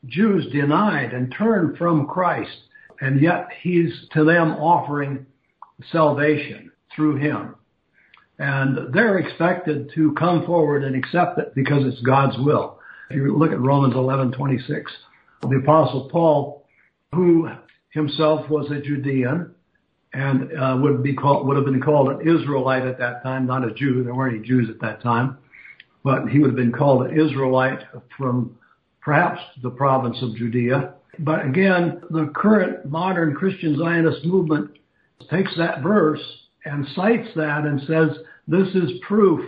Jews 0.07 0.51
denied 0.53 1.13
and 1.13 1.33
turned 1.37 1.77
from 1.77 2.07
Christ, 2.07 2.57
and 3.01 3.21
yet 3.21 3.49
He's 3.61 3.93
to 4.13 4.25
them 4.25 4.53
offering 4.53 5.27
salvation 5.91 6.71
through 6.95 7.17
Him. 7.17 7.55
And 8.39 8.93
they're 8.95 9.19
expected 9.19 9.91
to 9.95 10.13
come 10.13 10.47
forward 10.47 10.85
and 10.85 10.95
accept 10.95 11.39
it 11.39 11.55
because 11.55 11.85
it's 11.85 12.01
God's 12.03 12.39
will. 12.39 12.79
If 13.11 13.17
you 13.17 13.37
look 13.37 13.53
at 13.53 13.61
Romans 13.61 13.95
11:26, 13.95 14.85
the 15.43 15.57
Apostle 15.57 16.09
Paul, 16.11 16.67
who 17.13 17.49
himself 17.91 18.49
was 18.49 18.71
a 18.71 18.81
Judean, 18.81 19.55
and 20.13 20.53
uh, 20.57 20.79
would 20.81 21.03
be 21.03 21.15
called 21.15 21.47
would 21.47 21.57
have 21.57 21.67
been 21.67 21.81
called 21.81 22.09
an 22.11 22.21
Israelite 22.21 22.87
at 22.87 22.99
that 22.99 23.23
time, 23.23 23.47
not 23.47 23.67
a 23.67 23.73
Jew. 23.75 24.05
There 24.05 24.15
weren't 24.15 24.37
any 24.37 24.47
Jews 24.47 24.71
at 24.71 24.81
that 24.81 25.03
time, 25.03 25.39
but 26.05 26.29
he 26.29 26.39
would 26.39 26.49
have 26.49 26.57
been 26.57 26.73
called 26.73 27.07
an 27.07 27.19
Israelite 27.19 27.81
from 28.17 28.57
perhaps 29.01 29.41
the 29.63 29.71
province 29.71 30.17
of 30.23 30.37
Judea. 30.37 30.95
But 31.19 31.45
again, 31.45 32.03
the 32.11 32.31
current 32.35 32.87
modern 32.87 33.35
Christian 33.35 33.77
Zionist 33.79 34.25
movement 34.25 34.79
takes 35.31 35.55
that 35.57 35.83
verse 35.83 36.23
and 36.65 36.87
cites 36.95 37.29
that 37.35 37.65
and 37.65 37.81
says 37.83 38.19
this 38.47 38.69
is 38.75 39.01
proof 39.07 39.41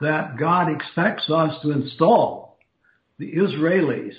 that 0.00 0.36
God 0.38 0.70
expects 0.70 1.30
us 1.30 1.54
to 1.62 1.70
install 1.70 2.58
the 3.18 3.32
Israelis 3.32 4.14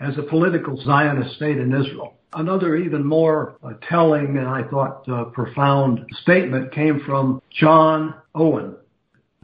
as 0.00 0.16
a 0.18 0.22
political 0.22 0.76
Zionist 0.84 1.36
state 1.36 1.58
in 1.58 1.72
Israel. 1.72 2.14
Another 2.32 2.76
even 2.76 3.04
more 3.04 3.56
uh, 3.62 3.74
telling 3.88 4.36
and 4.36 4.46
I 4.46 4.62
thought 4.64 5.08
uh, 5.08 5.24
profound 5.26 6.00
statement 6.22 6.72
came 6.72 7.00
from 7.06 7.40
John 7.50 8.14
Owen. 8.34 8.76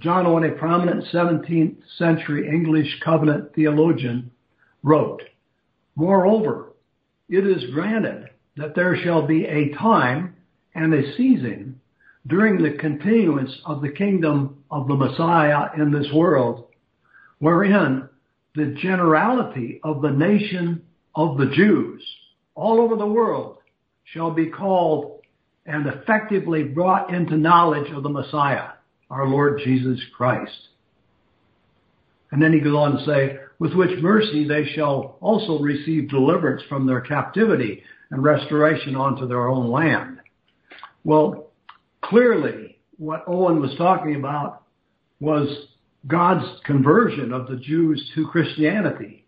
John 0.00 0.26
Owen, 0.26 0.44
a 0.44 0.52
prominent 0.52 1.04
17th 1.12 1.76
century 1.96 2.48
English 2.48 3.00
covenant 3.04 3.54
theologian, 3.54 4.30
wrote, 4.82 5.22
Moreover, 5.94 6.72
it 7.28 7.46
is 7.46 7.70
granted 7.72 8.28
that 8.56 8.74
there 8.74 8.96
shall 9.02 9.26
be 9.26 9.44
a 9.44 9.74
time 9.74 10.36
and 10.74 10.92
a 10.92 11.16
season 11.16 11.80
during 12.26 12.62
the 12.62 12.78
continuance 12.78 13.54
of 13.64 13.82
the 13.82 13.90
kingdom 13.90 14.62
of 14.70 14.88
the 14.88 14.94
Messiah 14.94 15.68
in 15.76 15.90
this 15.90 16.06
world, 16.14 16.66
wherein 17.38 18.08
the 18.54 18.76
generality 18.80 19.80
of 19.82 20.02
the 20.02 20.10
nation 20.10 20.82
of 21.14 21.36
the 21.36 21.50
Jews 21.54 22.02
all 22.54 22.80
over 22.80 22.96
the 22.96 23.06
world 23.06 23.58
shall 24.04 24.30
be 24.30 24.46
called 24.46 25.20
and 25.66 25.86
effectively 25.86 26.64
brought 26.64 27.12
into 27.12 27.36
knowledge 27.36 27.90
of 27.92 28.02
the 28.02 28.08
Messiah, 28.08 28.70
our 29.10 29.26
Lord 29.26 29.60
Jesus 29.64 30.00
Christ. 30.16 30.68
And 32.30 32.42
then 32.42 32.52
he 32.52 32.60
goes 32.60 32.74
on 32.74 32.98
to 32.98 33.04
say, 33.04 33.38
with 33.62 33.74
which 33.74 34.02
mercy 34.02 34.42
they 34.44 34.66
shall 34.74 35.18
also 35.20 35.60
receive 35.60 36.08
deliverance 36.08 36.60
from 36.68 36.84
their 36.84 37.00
captivity 37.00 37.80
and 38.10 38.20
restoration 38.20 38.96
onto 38.96 39.24
their 39.24 39.46
own 39.46 39.70
land. 39.70 40.18
Well, 41.04 41.52
clearly 42.00 42.80
what 42.98 43.22
Owen 43.28 43.60
was 43.60 43.72
talking 43.78 44.16
about 44.16 44.64
was 45.20 45.46
God's 46.08 46.44
conversion 46.64 47.32
of 47.32 47.46
the 47.46 47.54
Jews 47.54 48.10
to 48.16 48.26
Christianity, 48.26 49.26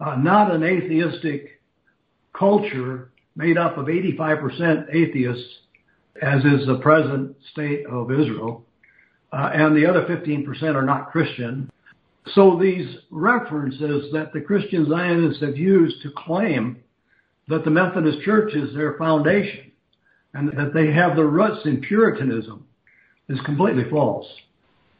uh, 0.00 0.16
not 0.16 0.50
an 0.50 0.64
atheistic 0.64 1.60
culture 2.36 3.12
made 3.36 3.56
up 3.56 3.78
of 3.78 3.86
85% 3.86 4.92
atheists, 4.92 5.58
as 6.20 6.44
is 6.44 6.66
the 6.66 6.80
present 6.82 7.36
state 7.52 7.86
of 7.86 8.10
Israel, 8.10 8.64
uh, 9.32 9.52
and 9.54 9.76
the 9.76 9.86
other 9.86 10.06
15% 10.06 10.74
are 10.74 10.82
not 10.82 11.12
Christian. 11.12 11.70
So 12.34 12.58
these 12.60 12.96
references 13.10 14.12
that 14.12 14.32
the 14.32 14.40
Christian 14.40 14.88
Zionists 14.88 15.42
have 15.42 15.56
used 15.56 16.02
to 16.02 16.10
claim 16.10 16.78
that 17.48 17.64
the 17.64 17.70
Methodist 17.70 18.22
Church 18.22 18.54
is 18.54 18.74
their 18.74 18.94
foundation 18.98 19.72
and 20.34 20.48
that 20.56 20.72
they 20.74 20.92
have 20.92 21.16
their 21.16 21.26
roots 21.26 21.64
in 21.64 21.80
Puritanism 21.80 22.66
is 23.28 23.40
completely 23.44 23.84
false. 23.90 24.26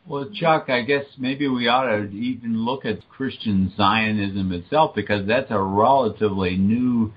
Well, 0.06 0.28
Chuck, 0.34 0.66
I 0.68 0.82
guess 0.82 1.04
maybe 1.18 1.46
we 1.46 1.68
ought 1.68 1.86
to 1.86 2.10
even 2.10 2.64
look 2.64 2.84
at 2.84 3.08
Christian 3.10 3.72
Zionism 3.76 4.50
itself 4.52 4.94
because 4.94 5.26
that's 5.26 5.50
a 5.50 5.60
relatively 5.60 6.56
new 6.56 7.12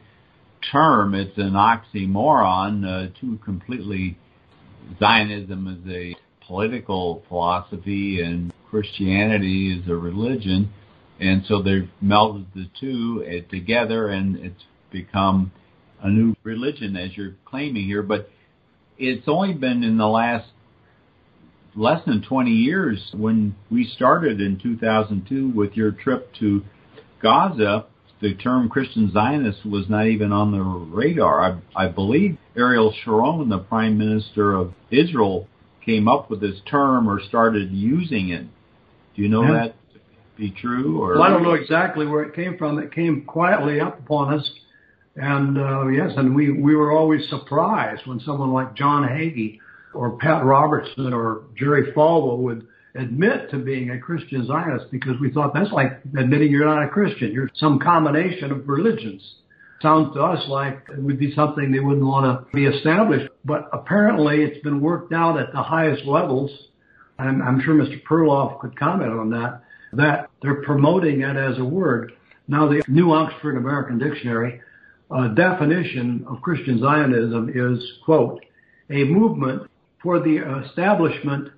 term. 0.72 1.16
It's 1.16 1.38
an 1.38 1.54
oxymoron. 1.54 2.84
Uh, 2.86 3.38
completely 3.44 4.18
Zionism 5.00 5.68
is 5.68 5.92
a 5.92 6.16
political 6.48 7.24
philosophy 7.28 8.22
and 8.22 8.54
Christianity 8.70 9.80
is 9.80 9.88
a 9.88 9.96
religion, 9.96 10.74
and 11.20 11.44
so 11.48 11.62
they've 11.62 11.90
melded 12.04 12.46
the 12.56 12.70
two 12.80 13.24
uh, 13.26 13.50
together, 13.50 14.10
and 14.10 14.38
it's 14.38 14.64
become 14.92 15.52
a 16.02 16.10
new 16.10 16.36
religion 16.44 16.98
as 16.98 17.16
you're 17.16 17.36
claiming 17.46 17.86
here. 17.86 18.02
But 18.04 18.30
it's 18.98 19.28
only 19.28 19.54
been 19.54 19.84
in 19.84 19.98
the 19.98 20.08
last 20.08 20.48
less 21.76 22.04
than 22.06 22.22
20 22.22 22.52
years 22.52 23.12
when 23.16 23.56
we 23.72 23.86
started 23.96 24.40
in 24.40 24.60
2002 24.62 25.50
with 25.50 25.74
your 25.74 25.92
trip 25.92 26.34
to 26.40 26.64
Gaza. 27.22 27.86
The 28.22 28.36
term 28.36 28.70
Christian 28.70 29.12
Zionist 29.12 29.66
was 29.66 29.90
not 29.90 30.08
even 30.08 30.32
on 30.32 30.52
the 30.52 30.62
radar. 30.62 31.42
I, 31.76 31.86
I 31.86 31.88
believe 31.90 32.38
Ariel 32.56 32.94
Sharon, 33.04 33.50
the 33.50 33.60
Prime 33.60 33.98
Minister 33.98 34.54
of 34.54 34.74
Israel, 34.92 35.48
came 35.86 36.08
up 36.08 36.30
with 36.30 36.42
this 36.42 36.60
term 36.70 37.10
or 37.10 37.22
started 37.22 37.72
using 37.72 38.30
it. 38.30 38.46
Do 39.16 39.22
you 39.22 39.30
know 39.30 39.44
yeah. 39.44 39.54
that 39.54 39.76
to 39.94 40.00
be 40.38 40.52
true? 40.52 41.02
Or 41.02 41.14
well, 41.14 41.24
I 41.24 41.30
don't 41.30 41.44
know 41.44 41.54
exactly 41.54 42.06
where 42.06 42.24
it 42.24 42.36
came 42.36 42.58
from. 42.58 42.80
It 42.80 42.94
came 42.94 43.24
quietly 43.26 43.80
up 43.80 44.00
upon 44.00 44.34
us, 44.34 44.50
and 45.16 45.58
uh, 45.58 45.88
yes, 45.88 46.12
and 46.18 46.36
we 46.36 46.52
we 46.52 46.76
were 46.76 46.92
always 46.92 47.28
surprised 47.30 48.06
when 48.06 48.20
someone 48.22 48.52
like 48.52 48.76
John 48.76 49.04
Hagee 49.04 49.60
or 49.94 50.18
Pat 50.18 50.44
Robertson 50.44 51.14
or 51.14 51.44
Jerry 51.56 51.92
Falwell 51.94 52.40
would 52.40 52.68
admit 52.96 53.50
to 53.52 53.58
being 53.58 53.92
a 53.92 54.00
Christian 54.00 54.46
Zionist 54.46 54.92
because 54.92 55.20
we 55.20 55.32
thought 55.32 55.54
that's 55.54 55.72
like 55.72 56.00
admitting 56.18 56.52
you're 56.52 56.66
not 56.66 56.84
a 56.84 56.90
Christian. 56.90 57.32
You're 57.32 57.50
some 57.56 57.80
combination 57.80 58.52
of 58.52 58.68
religions. 58.68 59.22
Sounds 59.84 60.14
to 60.14 60.22
us 60.22 60.42
like 60.48 60.88
it 60.90 61.04
would 61.04 61.20
be 61.20 61.36
something 61.36 61.70
they 61.70 61.82
wouldn't 61.82 62.06
want 62.06 62.26
to 62.26 62.56
be 62.56 62.66
established. 62.66 63.30
But 63.44 63.70
apparently 63.74 64.42
it's 64.42 64.64
been 64.64 64.80
worked 64.80 65.12
out 65.12 65.38
at 65.38 65.52
the 65.52 65.62
highest 65.62 66.06
levels. 66.06 66.50
And 67.20 67.44
I'm 67.44 67.62
sure 67.62 67.76
Mr. 67.76 68.02
Perloff 68.04 68.62
could 68.62 68.80
comment 68.80 69.12
on 69.12 69.30
that, 69.32 69.62
that 69.92 70.30
they're 70.42 70.64
promoting 70.64 71.22
it 71.22 71.36
as 71.36 71.60
a 71.60 71.66
word. 71.66 72.14
Now 72.48 72.70
the 72.70 72.82
New 72.88 73.12
Oxford 73.12 73.58
American 73.58 74.00
Dictionary 74.00 74.62
uh, 75.12 75.28
definition 75.30 76.26
of 76.30 76.42
Christian 76.42 76.80
Zionism 76.80 77.52
is, 77.54 77.84
quote, 78.06 78.42
a 78.90 79.04
movement 79.04 79.70
for 80.02 80.20
the 80.20 80.38
establishment 80.66 81.50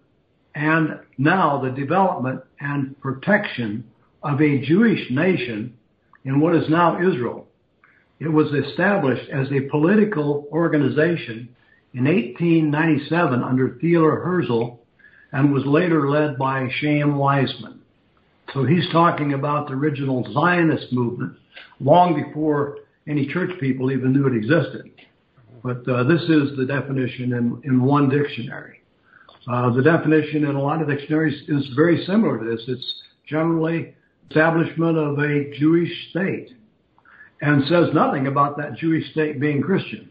and 0.56 1.00
now 1.20 1.62
the 1.62 1.70
development 1.70 2.42
and 2.60 3.00
protection 3.02 3.84
of 4.24 4.42
a 4.42 4.66
Jewish 4.66 5.12
nation 5.12 5.78
in 6.24 6.40
what 6.40 6.56
is 6.56 6.68
now 6.70 7.00
Israel. 7.00 7.45
It 8.20 8.30
was 8.30 8.52
established 8.54 9.30
as 9.30 9.48
a 9.52 9.70
political 9.70 10.48
organization 10.52 11.50
in 11.94 12.06
1897 12.06 13.44
under 13.44 13.78
Theodor 13.82 14.22
Herzl 14.22 14.80
and 15.32 15.54
was 15.54 15.66
later 15.66 16.10
led 16.10 16.38
by 16.38 16.70
Chaim 16.80 17.16
Weizmann. 17.16 17.80
So 18.54 18.64
he's 18.64 18.90
talking 18.92 19.34
about 19.34 19.68
the 19.68 19.74
original 19.74 20.26
Zionist 20.34 20.94
movement 20.94 21.38
long 21.80 22.24
before 22.24 22.78
any 23.08 23.28
church 23.28 23.52
people 23.60 23.92
even 23.92 24.14
knew 24.14 24.28
it 24.28 24.36
existed. 24.36 24.92
But 25.62 25.88
uh, 25.90 26.04
this 26.04 26.22
is 26.22 26.56
the 26.58 26.66
definition 26.66 27.34
in, 27.34 27.62
in 27.64 27.84
one 27.84 28.08
dictionary. 28.08 28.82
Uh, 29.48 29.72
the 29.74 29.82
definition 29.82 30.46
in 30.46 30.56
a 30.56 30.62
lot 30.62 30.82
of 30.82 30.88
dictionaries 30.88 31.48
is 31.50 31.68
very 31.76 32.06
similar 32.06 32.40
to 32.40 32.46
this. 32.46 32.64
It's 32.68 33.04
generally 33.28 33.94
establishment 34.30 34.98
of 34.98 35.20
a 35.20 35.52
Jewish 35.58 35.92
state 36.12 36.52
and 37.42 37.64
says 37.68 37.94
nothing 37.94 38.28
about 38.28 38.58
that 38.58 38.76
Jewish 38.76 39.12
state 39.12 39.40
being 39.40 39.62
Christian. 39.62 40.10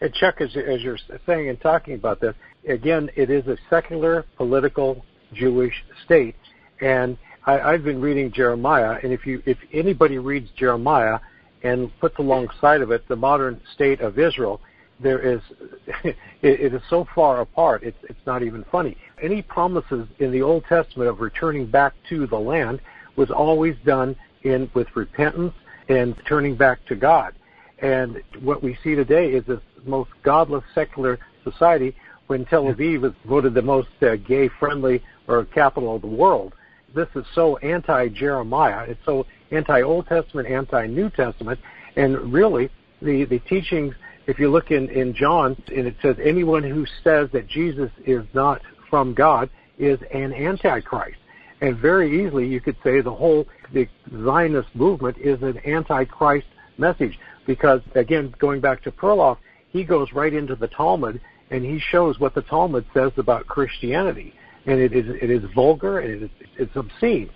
And 0.00 0.12
Chuck, 0.14 0.40
as, 0.40 0.50
as 0.56 0.82
you're 0.82 0.98
saying 1.26 1.48
and 1.48 1.60
talking 1.60 1.94
about 1.94 2.20
this, 2.20 2.34
again, 2.68 3.10
it 3.16 3.30
is 3.30 3.46
a 3.46 3.56
secular, 3.70 4.24
political, 4.36 5.04
Jewish 5.32 5.74
state. 6.04 6.36
And 6.80 7.16
I, 7.46 7.60
I've 7.60 7.84
been 7.84 8.00
reading 8.00 8.32
Jeremiah, 8.32 8.98
and 9.02 9.12
if 9.12 9.26
you, 9.26 9.42
if 9.46 9.58
anybody 9.72 10.18
reads 10.18 10.50
Jeremiah 10.56 11.20
and 11.62 11.90
puts 12.00 12.18
alongside 12.18 12.80
of 12.80 12.90
it 12.90 13.06
the 13.08 13.16
modern 13.16 13.60
state 13.74 14.00
of 14.00 14.18
Israel, 14.18 14.60
there 15.00 15.18
is, 15.18 15.40
it, 16.04 16.16
it 16.42 16.74
is 16.74 16.82
so 16.88 17.06
far 17.14 17.40
apart, 17.40 17.82
it's, 17.82 17.96
it's 18.04 18.26
not 18.26 18.42
even 18.42 18.64
funny. 18.70 18.96
Any 19.22 19.42
promises 19.42 20.06
in 20.18 20.32
the 20.32 20.42
Old 20.42 20.64
Testament 20.68 21.08
of 21.08 21.20
returning 21.20 21.66
back 21.66 21.94
to 22.08 22.26
the 22.26 22.38
land 22.38 22.80
was 23.16 23.30
always 23.30 23.76
done 23.84 24.16
in, 24.42 24.70
with 24.74 24.88
repentance 24.94 25.54
and 25.88 26.14
turning 26.26 26.56
back 26.56 26.84
to 26.86 26.94
God. 26.94 27.34
And 27.78 28.22
what 28.40 28.62
we 28.62 28.78
see 28.82 28.94
today 28.94 29.32
is 29.32 29.44
this 29.46 29.60
most 29.84 30.10
godless 30.22 30.64
secular 30.74 31.18
society 31.42 31.94
when 32.26 32.44
Tel 32.46 32.64
Aviv 32.64 33.04
is 33.04 33.12
voted 33.26 33.54
the 33.54 33.62
most 33.62 33.88
uh, 34.02 34.16
gay 34.16 34.48
friendly 34.58 35.02
or 35.28 35.44
capital 35.44 35.96
of 35.96 36.02
the 36.02 36.08
world. 36.08 36.54
This 36.94 37.08
is 37.14 37.24
so 37.34 37.56
anti 37.58 38.08
Jeremiah. 38.08 38.84
It's 38.88 39.04
so 39.04 39.26
anti 39.50 39.82
Old 39.82 40.06
Testament, 40.06 40.48
anti 40.48 40.86
New 40.86 41.10
Testament. 41.10 41.60
And 41.96 42.32
really, 42.32 42.70
the, 43.02 43.24
the 43.24 43.40
teachings, 43.40 43.94
if 44.26 44.38
you 44.38 44.50
look 44.50 44.70
in, 44.70 44.88
in 44.90 45.14
John, 45.14 45.60
and 45.74 45.86
it 45.86 45.96
says, 46.00 46.16
anyone 46.22 46.62
who 46.62 46.86
says 47.02 47.28
that 47.32 47.46
Jesus 47.46 47.90
is 48.06 48.24
not 48.32 48.62
from 48.88 49.12
God 49.12 49.50
is 49.78 49.98
an 50.12 50.32
antichrist. 50.32 51.18
And 51.64 51.78
very 51.78 52.22
easily, 52.22 52.46
you 52.46 52.60
could 52.60 52.76
say 52.84 53.00
the 53.00 53.14
whole 53.14 53.46
the 53.72 53.88
Zionist 54.22 54.68
movement 54.74 55.16
is 55.16 55.42
an 55.42 55.58
antichrist 55.64 56.46
message. 56.76 57.18
Because, 57.46 57.80
again, 57.94 58.34
going 58.38 58.60
back 58.60 58.82
to 58.82 58.92
Perloff, 58.92 59.38
he 59.70 59.82
goes 59.82 60.12
right 60.12 60.34
into 60.34 60.56
the 60.56 60.68
Talmud 60.68 61.22
and 61.50 61.64
he 61.64 61.78
shows 61.78 62.20
what 62.20 62.34
the 62.34 62.42
Talmud 62.42 62.84
says 62.92 63.12
about 63.16 63.46
Christianity, 63.46 64.34
and 64.66 64.78
it 64.78 64.92
is 64.92 65.08
it 65.08 65.30
is 65.30 65.42
vulgar 65.54 66.00
and 66.00 66.22
it 66.22 66.22
is 66.24 66.30
it's 66.58 66.76
obscene, 66.76 67.30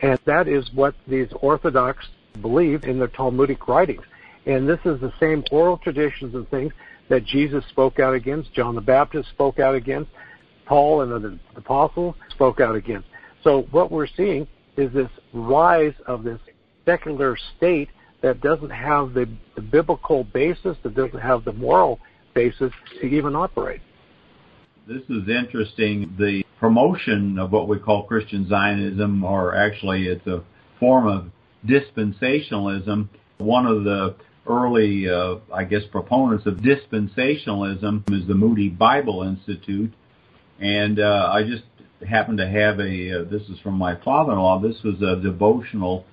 and 0.00 0.18
that 0.24 0.48
is 0.48 0.72
what 0.72 0.94
these 1.06 1.28
Orthodox 1.42 2.06
believe 2.40 2.84
in 2.84 2.98
their 2.98 3.08
Talmudic 3.08 3.68
writings, 3.68 4.04
and 4.46 4.66
this 4.66 4.80
is 4.86 4.98
the 5.00 5.12
same 5.20 5.44
oral 5.50 5.76
traditions 5.76 6.34
and 6.34 6.48
things 6.48 6.72
that 7.08 7.24
Jesus 7.24 7.64
spoke 7.66 8.00
out 8.00 8.14
against, 8.14 8.54
John 8.54 8.74
the 8.76 8.80
Baptist 8.80 9.28
spoke 9.28 9.58
out 9.58 9.74
against, 9.74 10.10
Paul 10.64 11.02
and 11.02 11.12
the 11.12 11.38
apostles 11.54 12.14
spoke 12.30 12.60
out 12.60 12.76
against. 12.76 13.08
So 13.44 13.68
what 13.70 13.92
we're 13.92 14.08
seeing 14.16 14.48
is 14.76 14.92
this 14.92 15.10
rise 15.32 15.94
of 16.06 16.24
this 16.24 16.40
secular 16.84 17.36
state 17.56 17.90
that 18.22 18.40
doesn't 18.40 18.70
have 18.70 19.12
the, 19.12 19.28
the 19.54 19.60
biblical 19.60 20.24
basis, 20.24 20.76
that 20.82 20.94
doesn't 20.94 21.20
have 21.20 21.44
the 21.44 21.52
moral 21.52 22.00
basis 22.34 22.72
to 23.00 23.06
even 23.06 23.36
operate. 23.36 23.82
This 24.88 25.02
is 25.08 25.28
interesting. 25.28 26.14
The 26.18 26.42
promotion 26.58 27.38
of 27.38 27.52
what 27.52 27.68
we 27.68 27.78
call 27.78 28.04
Christian 28.04 28.48
Zionism, 28.48 29.22
or 29.24 29.54
actually 29.54 30.08
it's 30.08 30.26
a 30.26 30.42
form 30.80 31.06
of 31.06 31.30
dispensationalism. 31.66 33.08
One 33.38 33.66
of 33.66 33.84
the 33.84 34.16
early, 34.46 35.08
uh, 35.08 35.36
I 35.52 35.64
guess, 35.64 35.82
proponents 35.90 36.46
of 36.46 36.56
dispensationalism 36.56 38.10
is 38.10 38.26
the 38.26 38.34
Moody 38.34 38.68
Bible 38.70 39.22
Institute. 39.22 39.92
And 40.60 41.00
uh, 41.00 41.30
I 41.32 41.42
just 41.42 41.64
happened 42.06 42.38
to 42.38 42.48
have 42.48 42.78
a, 42.80 43.20
uh, 43.20 43.24
this 43.24 43.42
is 43.48 43.58
from 43.62 43.74
my 43.74 43.96
father-in-law, 43.96 44.60
this 44.60 44.82
was 44.82 45.00
a 45.02 45.20
devotional 45.20 46.04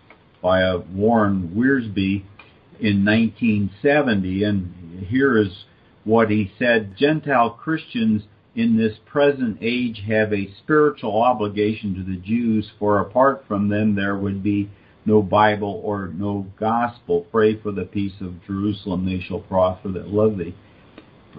by 0.42 0.62
a 0.62 0.80
Warren 0.80 1.54
Wiersbe 1.56 2.24
in 2.80 3.06
1970, 3.06 4.44
and 4.44 5.06
here 5.08 5.38
is 5.38 5.66
what 6.04 6.32
he 6.32 6.52
said, 6.58 6.96
Gentile 6.98 7.52
Christians 7.52 8.24
in 8.56 8.78
this 8.78 8.98
present 9.06 9.58
age 9.62 10.04
have 10.08 10.34
a 10.34 10.52
spiritual 10.58 11.22
obligation 11.22 11.96
to 11.96 12.04
the 12.04 12.18
Jews, 12.18 12.70
for 12.80 13.00
apart 13.00 13.46
from 13.48 13.70
them 13.70 13.96
there 13.96 14.18
would 14.18 14.44
be 14.44 14.70
no 15.06 15.22
Bible 15.22 15.82
or 15.84 16.08
no 16.08 16.48
gospel. 16.60 17.26
Pray 17.32 17.60
for 17.60 17.72
the 17.72 17.86
peace 17.86 18.14
of 18.20 18.44
Jerusalem, 18.46 19.06
they 19.06 19.20
shall 19.20 19.40
prosper 19.40 19.92
that 19.92 20.08
love 20.08 20.38
thee. 20.38 20.56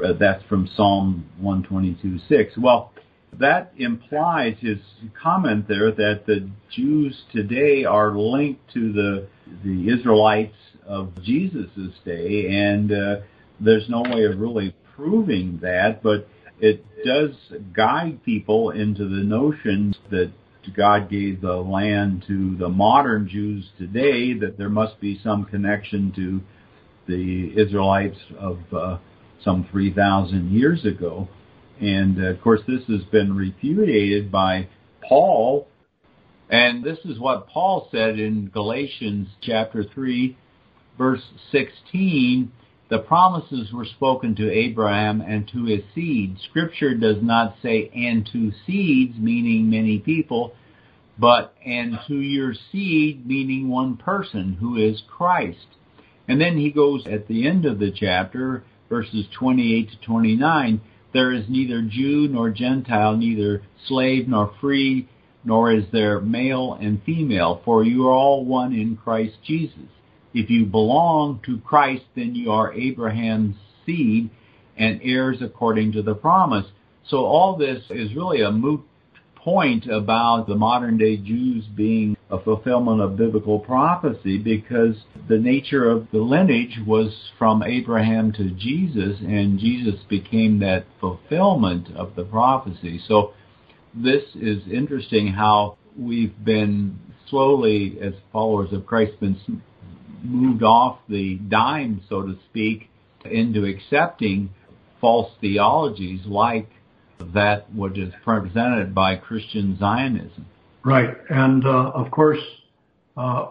Uh, 0.02 0.14
that's 0.14 0.42
from 0.44 0.68
Psalm 0.74 1.26
122:6. 1.42 2.56
Well, 2.56 2.91
that 3.38 3.72
implies 3.76 4.56
his 4.60 4.78
comment 5.20 5.66
there 5.66 5.90
that 5.90 6.24
the 6.26 6.48
Jews 6.70 7.22
today 7.32 7.84
are 7.84 8.16
linked 8.16 8.72
to 8.74 8.92
the 8.92 9.26
the 9.64 9.88
Israelites 9.88 10.56
of 10.86 11.10
Jesus' 11.22 11.92
day, 12.04 12.46
and 12.48 12.92
uh, 12.92 13.16
there's 13.60 13.88
no 13.88 14.02
way 14.02 14.24
of 14.24 14.38
really 14.38 14.74
proving 14.96 15.58
that, 15.62 16.02
but 16.02 16.28
it 16.60 16.84
does 17.04 17.30
guide 17.74 18.22
people 18.24 18.70
into 18.70 19.08
the 19.08 19.22
notion 19.22 19.94
that 20.10 20.32
God 20.76 21.10
gave 21.10 21.40
the 21.40 21.56
land 21.56 22.24
to 22.28 22.56
the 22.56 22.68
modern 22.68 23.28
Jews 23.28 23.68
today, 23.78 24.32
that 24.34 24.56
there 24.58 24.68
must 24.68 25.00
be 25.00 25.20
some 25.22 25.44
connection 25.44 26.12
to 26.14 26.40
the 27.08 27.52
Israelites 27.60 28.18
of 28.38 28.58
uh, 28.72 28.98
some 29.44 29.66
3,000 29.70 30.52
years 30.52 30.84
ago. 30.84 31.28
And 31.80 32.22
uh, 32.22 32.28
of 32.28 32.40
course, 32.40 32.60
this 32.66 32.84
has 32.88 33.02
been 33.10 33.34
repudiated 33.34 34.30
by 34.30 34.68
Paul. 35.08 35.68
And 36.50 36.84
this 36.84 36.98
is 37.04 37.18
what 37.18 37.48
Paul 37.48 37.88
said 37.90 38.18
in 38.18 38.50
Galatians 38.52 39.28
chapter 39.40 39.84
3, 39.84 40.36
verse 40.98 41.22
16. 41.50 42.52
The 42.90 42.98
promises 42.98 43.72
were 43.72 43.86
spoken 43.86 44.34
to 44.36 44.52
Abraham 44.52 45.22
and 45.22 45.48
to 45.48 45.64
his 45.64 45.82
seed. 45.94 46.36
Scripture 46.50 46.94
does 46.94 47.16
not 47.22 47.56
say, 47.62 47.90
and 47.94 48.28
to 48.32 48.52
seeds, 48.66 49.16
meaning 49.16 49.70
many 49.70 49.98
people, 49.98 50.52
but 51.18 51.54
and 51.64 51.98
to 52.06 52.16
your 52.16 52.52
seed, 52.70 53.26
meaning 53.26 53.70
one 53.70 53.96
person, 53.96 54.58
who 54.60 54.76
is 54.76 55.02
Christ. 55.08 55.66
And 56.28 56.38
then 56.38 56.58
he 56.58 56.70
goes 56.70 57.06
at 57.06 57.28
the 57.28 57.46
end 57.48 57.64
of 57.64 57.78
the 57.78 57.90
chapter, 57.90 58.62
verses 58.90 59.24
28 59.38 59.90
to 59.90 59.96
29, 60.06 60.80
there 61.12 61.32
is 61.32 61.44
neither 61.48 61.82
Jew 61.82 62.28
nor 62.28 62.50
Gentile, 62.50 63.16
neither 63.16 63.62
slave 63.86 64.28
nor 64.28 64.54
free, 64.60 65.08
nor 65.44 65.72
is 65.72 65.84
there 65.92 66.20
male 66.20 66.78
and 66.80 67.02
female, 67.04 67.60
for 67.64 67.84
you 67.84 68.06
are 68.06 68.12
all 68.12 68.44
one 68.44 68.72
in 68.72 68.96
Christ 68.96 69.36
Jesus. 69.44 69.88
If 70.34 70.48
you 70.48 70.64
belong 70.64 71.40
to 71.46 71.58
Christ, 71.60 72.04
then 72.14 72.34
you 72.34 72.50
are 72.50 72.72
Abraham's 72.72 73.56
seed 73.84 74.30
and 74.76 75.00
heirs 75.02 75.38
according 75.42 75.92
to 75.92 76.02
the 76.02 76.14
promise. 76.14 76.66
So 77.08 77.24
all 77.24 77.56
this 77.56 77.82
is 77.90 78.14
really 78.14 78.40
a 78.40 78.50
moot 78.50 78.82
point 79.34 79.86
about 79.86 80.46
the 80.46 80.54
modern 80.54 80.96
day 80.96 81.16
Jews 81.16 81.64
being 81.76 82.16
a 82.32 82.42
fulfillment 82.42 83.02
of 83.02 83.16
biblical 83.16 83.60
prophecy 83.60 84.38
because 84.38 84.96
the 85.28 85.38
nature 85.38 85.88
of 85.88 86.08
the 86.12 86.18
lineage 86.18 86.78
was 86.86 87.14
from 87.38 87.62
Abraham 87.62 88.32
to 88.32 88.50
Jesus 88.50 89.20
and 89.20 89.58
Jesus 89.58 90.00
became 90.08 90.58
that 90.60 90.86
fulfillment 90.98 91.94
of 91.94 92.16
the 92.16 92.24
prophecy. 92.24 92.98
So 93.06 93.34
this 93.94 94.22
is 94.34 94.62
interesting 94.72 95.28
how 95.28 95.76
we've 95.96 96.42
been 96.42 96.98
slowly 97.28 97.98
as 98.00 98.14
followers 98.32 98.72
of 98.72 98.86
Christ 98.86 99.20
been 99.20 99.38
moved 100.24 100.62
off 100.62 101.00
the 101.10 101.36
dime, 101.36 102.00
so 102.08 102.22
to 102.22 102.38
speak, 102.48 102.88
into 103.30 103.66
accepting 103.66 104.48
false 105.02 105.32
theologies 105.40 106.20
like 106.24 106.70
that 107.34 107.72
which 107.74 107.98
is 107.98 108.12
presented 108.24 108.94
by 108.94 109.16
Christian 109.16 109.76
Zionism. 109.78 110.46
Right. 110.84 111.16
And 111.30 111.64
uh, 111.66 111.90
of 111.94 112.10
course, 112.10 112.40
uh, 113.16 113.50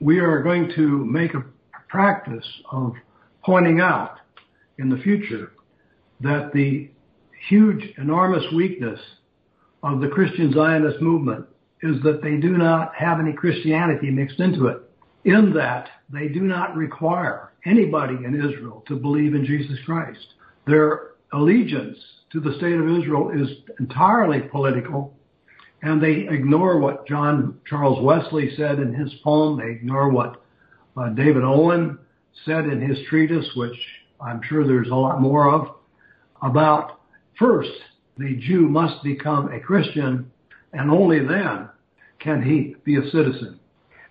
we 0.00 0.18
are 0.18 0.42
going 0.42 0.72
to 0.76 1.04
make 1.04 1.34
a 1.34 1.44
practice 1.88 2.46
of 2.70 2.92
pointing 3.44 3.80
out 3.80 4.16
in 4.78 4.90
the 4.90 4.98
future 4.98 5.52
that 6.20 6.52
the 6.52 6.90
huge, 7.48 7.82
enormous 7.96 8.44
weakness 8.54 9.00
of 9.82 10.00
the 10.00 10.08
Christian 10.08 10.52
Zionist 10.52 11.00
movement 11.00 11.46
is 11.82 12.02
that 12.02 12.22
they 12.22 12.36
do 12.36 12.56
not 12.56 12.94
have 12.94 13.20
any 13.20 13.32
Christianity 13.32 14.10
mixed 14.10 14.40
into 14.40 14.66
it. 14.66 14.78
In 15.24 15.52
that, 15.54 15.88
they 16.12 16.28
do 16.28 16.40
not 16.40 16.76
require 16.76 17.52
anybody 17.64 18.14
in 18.24 18.34
Israel 18.34 18.82
to 18.88 18.96
believe 18.96 19.34
in 19.34 19.44
Jesus 19.44 19.78
Christ. 19.84 20.34
Their 20.66 21.12
allegiance 21.32 21.98
to 22.32 22.40
the 22.40 22.54
state 22.58 22.74
of 22.74 22.88
Israel 22.88 23.30
is 23.30 23.48
entirely 23.78 24.40
political, 24.40 25.14
and 25.82 26.02
they 26.02 26.26
ignore 26.28 26.78
what 26.78 27.06
John 27.06 27.60
Charles 27.66 28.02
Wesley 28.02 28.50
said 28.56 28.78
in 28.78 28.92
his 28.92 29.12
poem. 29.22 29.58
They 29.58 29.72
ignore 29.72 30.10
what 30.10 30.42
uh, 30.96 31.10
David 31.10 31.44
Owen 31.44 31.98
said 32.44 32.64
in 32.64 32.80
his 32.80 32.98
treatise, 33.08 33.48
which 33.54 33.76
I'm 34.20 34.40
sure 34.48 34.66
there's 34.66 34.90
a 34.90 34.94
lot 34.94 35.20
more 35.20 35.52
of, 35.52 35.68
about 36.42 37.00
first, 37.38 37.70
the 38.16 38.36
Jew 38.36 38.68
must 38.68 39.02
become 39.04 39.52
a 39.52 39.60
Christian, 39.60 40.30
and 40.72 40.90
only 40.90 41.20
then 41.20 41.68
can 42.18 42.42
he 42.42 42.74
be 42.84 42.96
a 42.96 43.10
citizen. 43.10 43.60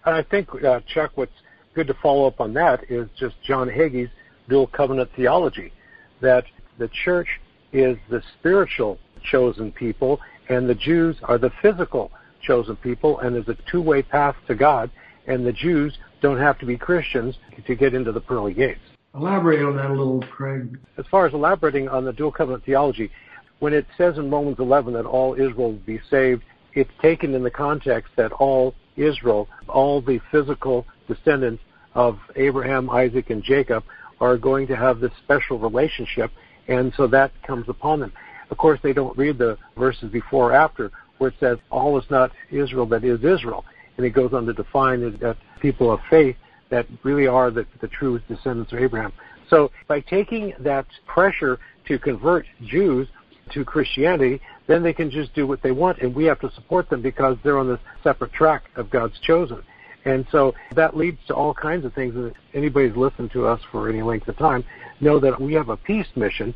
And 0.06 0.15
I 0.15 0.23
think, 0.23 0.49
uh, 0.63 0.80
Chuck, 0.93 1.12
what's 1.15 1.32
good 1.73 1.88
to 1.88 1.93
follow 2.01 2.27
up 2.27 2.39
on 2.39 2.53
that 2.53 2.89
is 2.89 3.10
just 3.19 3.36
John 3.45 3.67
Hagee's 3.67 4.10
dual 4.47 4.67
covenant 4.67 5.10
theology, 5.15 5.73
that 6.21 6.45
the 6.77 6.89
church 7.03 7.27
is 7.73 7.97
the 8.10 8.21
spiritual 8.39 8.97
chosen 9.30 9.73
people 9.73 10.19
and 10.50 10.70
the 10.70 10.76
Jews 10.76 11.16
are 11.24 11.38
the 11.38 11.52
physical 11.62 12.12
chosen 12.42 12.76
people 12.78 13.20
and 13.20 13.36
there's 13.36 13.48
a 13.48 13.58
two-way 13.70 14.02
path 14.02 14.36
to 14.48 14.56
God 14.56 14.90
and 15.28 15.46
the 15.46 15.54
Jews 15.54 15.98
don't 16.22 16.40
have 16.40 16.58
to 16.60 16.66
be 16.66 16.78
Christians 16.78 17.36
to 17.66 17.76
get 17.76 17.94
into 17.94 18.12
the 18.12 18.22
pearly 18.22 18.54
gates. 18.54 18.80
Elaborate 19.14 19.64
on 19.64 19.76
that 19.76 19.90
a 19.90 19.94
little, 19.94 20.22
Craig. 20.22 20.78
As 20.98 21.06
far 21.10 21.26
as 21.26 21.34
elaborating 21.34 21.90
on 21.90 22.06
the 22.06 22.14
dual 22.14 22.32
covenant 22.32 22.64
theology, 22.66 23.12
when 23.60 23.74
it 23.74 23.86
says 23.98 24.18
in 24.18 24.30
Romans 24.30 24.58
11 24.60 24.94
that 24.94 25.06
all 25.06 25.34
Israel 25.34 25.72
will 25.72 25.82
be 25.86 26.00
saved, 26.10 26.44
it's 26.74 26.92
taken 27.02 27.34
in 27.34 27.44
the 27.44 27.52
context 27.52 28.12
that 28.16 28.32
all 28.34 28.76
Israel, 28.96 29.48
all 29.68 30.02
the 30.02 30.20
physical 30.32 30.86
descendants 31.08 31.64
of 31.96 32.20
Abraham, 32.36 32.90
Isaac, 32.90 33.30
and 33.32 33.44
Jacob 33.44 33.84
are 34.22 34.38
going 34.38 34.68
to 34.68 34.76
have 34.76 35.00
this 35.00 35.12
special 35.24 35.58
relationship, 35.58 36.32
and 36.68 36.94
so 36.96 37.08
that 37.08 37.32
comes 37.44 37.68
upon 37.70 38.00
them. 38.00 38.14
Of 38.50 38.58
course, 38.58 38.80
they 38.82 38.94
don't 38.94 39.18
read 39.18 39.38
the 39.38 39.58
verses 39.78 40.12
before 40.12 40.52
or 40.52 40.54
after 40.54 40.92
where 41.18 41.30
it 41.30 41.36
says, 41.40 41.58
all 41.72 41.98
is 41.98 42.06
not 42.10 42.32
Israel 42.52 42.86
that 42.88 43.04
is 43.04 43.20
Israel. 43.24 43.66
And 43.98 44.06
it 44.06 44.12
goes 44.12 44.34
on 44.34 44.46
to 44.46 44.54
define 44.54 45.02
that 45.20 45.38
people 45.60 45.92
of 45.92 46.00
faith 46.10 46.36
that 46.70 46.86
really 47.04 47.28
are 47.28 47.50
the, 47.50 47.66
the 47.82 47.88
true 47.88 48.20
descendants 48.28 48.72
of 48.72 48.80
Abraham. 48.80 49.12
So 49.50 49.72
by 49.88 50.02
taking 50.02 50.54
that 50.60 50.86
pressure 51.06 51.60
to 51.88 51.98
convert 51.98 52.46
Jews 52.66 53.08
to 53.54 53.64
Christianity, 53.64 54.42
then 54.68 54.84
they 54.84 54.94
can 54.94 55.10
just 55.10 55.34
do 55.34 55.48
what 55.48 55.64
they 55.64 55.72
want, 55.72 56.00
and 56.00 56.14
we 56.14 56.26
have 56.26 56.40
to 56.42 56.52
support 56.52 56.90
them 56.90 57.02
because 57.02 57.38
they're 57.44 57.58
on 57.58 57.68
this 57.68 57.80
separate 58.04 58.34
track 58.34 58.66
of 58.76 58.90
God's 58.90 59.18
chosen. 59.22 59.64
And 60.06 60.26
so 60.32 60.54
that 60.76 60.96
leads 60.96 61.18
to 61.28 61.34
all 61.34 61.54
kinds 61.54 61.86
of 61.86 61.94
things. 61.94 62.14
And 62.16 62.34
who's 62.54 62.96
listened 62.96 63.32
to 63.32 63.46
us 63.46 63.60
for 63.72 63.90
any 63.90 64.02
length 64.02 64.28
of 64.28 64.38
time 64.38 64.64
know 65.02 65.20
that 65.20 65.40
we 65.40 65.54
have 65.54 65.70
a 65.70 65.78
peace 65.78 66.08
mission, 66.16 66.54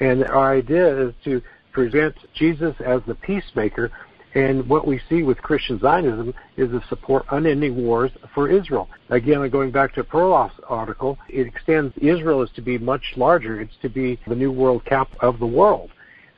and 0.00 0.24
our 0.24 0.52
idea 0.52 1.08
is 1.08 1.14
to 1.24 1.42
present 1.72 2.14
Jesus 2.34 2.74
as 2.84 3.00
the 3.06 3.14
peacemaker. 3.14 3.90
And 4.34 4.68
what 4.68 4.84
we 4.86 5.00
see 5.08 5.22
with 5.22 5.38
Christian 5.38 5.78
Zionism 5.78 6.34
is 6.56 6.70
to 6.70 6.82
support 6.88 7.24
unending 7.30 7.76
wars 7.84 8.10
for 8.34 8.48
Israel. 8.48 8.88
Again, 9.10 9.48
going 9.48 9.70
back 9.70 9.94
to 9.94 10.02
Perloff's 10.02 10.58
article, 10.68 11.18
it 11.28 11.46
extends 11.46 11.94
Israel 11.98 12.42
is 12.42 12.50
to 12.56 12.62
be 12.62 12.76
much 12.76 13.12
larger. 13.16 13.60
It's 13.60 13.76
to 13.82 13.88
be 13.88 14.18
the 14.26 14.34
new 14.34 14.50
world 14.50 14.84
cap 14.84 15.08
of 15.20 15.38
the 15.38 15.46
world. 15.46 15.90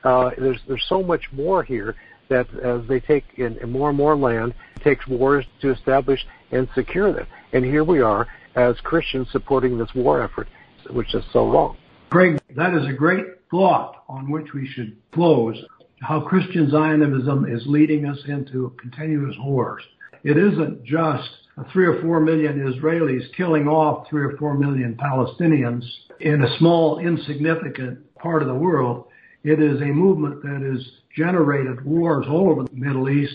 Uh, 0.03 0.29
there's 0.37 0.59
there's 0.67 0.85
so 0.87 1.01
much 1.01 1.23
more 1.31 1.63
here 1.63 1.95
that 2.29 2.47
as 2.59 2.87
they 2.87 2.99
take 2.99 3.25
in, 3.37 3.57
more 3.67 3.89
and 3.89 3.97
more 3.97 4.15
land, 4.15 4.53
it 4.75 4.83
takes 4.83 5.07
wars 5.07 5.45
to 5.61 5.71
establish 5.71 6.25
and 6.51 6.69
secure 6.75 7.11
them. 7.11 7.25
And 7.53 7.65
here 7.65 7.83
we 7.83 8.01
are 8.01 8.27
as 8.55 8.75
Christians 8.81 9.27
supporting 9.31 9.77
this 9.77 9.93
war 9.95 10.21
effort, 10.21 10.47
which 10.91 11.15
is 11.15 11.23
so 11.33 11.49
wrong. 11.49 11.77
Craig, 12.09 12.39
that 12.55 12.73
is 12.73 12.85
a 12.87 12.93
great 12.93 13.25
thought 13.49 14.03
on 14.07 14.31
which 14.31 14.53
we 14.53 14.67
should 14.67 14.97
close. 15.13 15.57
How 16.01 16.21
Christian 16.21 16.69
Zionism 16.69 17.45
is 17.45 17.63
leading 17.65 18.05
us 18.05 18.19
into 18.27 18.75
continuous 18.79 19.35
wars. 19.39 19.83
It 20.23 20.37
isn't 20.37 20.83
just 20.83 21.29
three 21.71 21.85
or 21.85 22.01
four 22.01 22.19
million 22.19 22.59
Israelis 22.59 23.33
killing 23.35 23.67
off 23.67 24.07
three 24.09 24.23
or 24.23 24.37
four 24.37 24.53
million 24.53 24.95
Palestinians 24.95 25.83
in 26.19 26.43
a 26.43 26.57
small, 26.57 26.99
insignificant 26.99 27.99
part 28.15 28.41
of 28.41 28.47
the 28.47 28.53
world. 28.53 29.05
It 29.43 29.61
is 29.61 29.81
a 29.81 29.85
movement 29.85 30.41
that 30.43 30.61
has 30.61 30.85
generated 31.15 31.83
wars 31.83 32.25
all 32.29 32.49
over 32.49 32.63
the 32.63 32.73
Middle 32.73 33.09
East. 33.09 33.33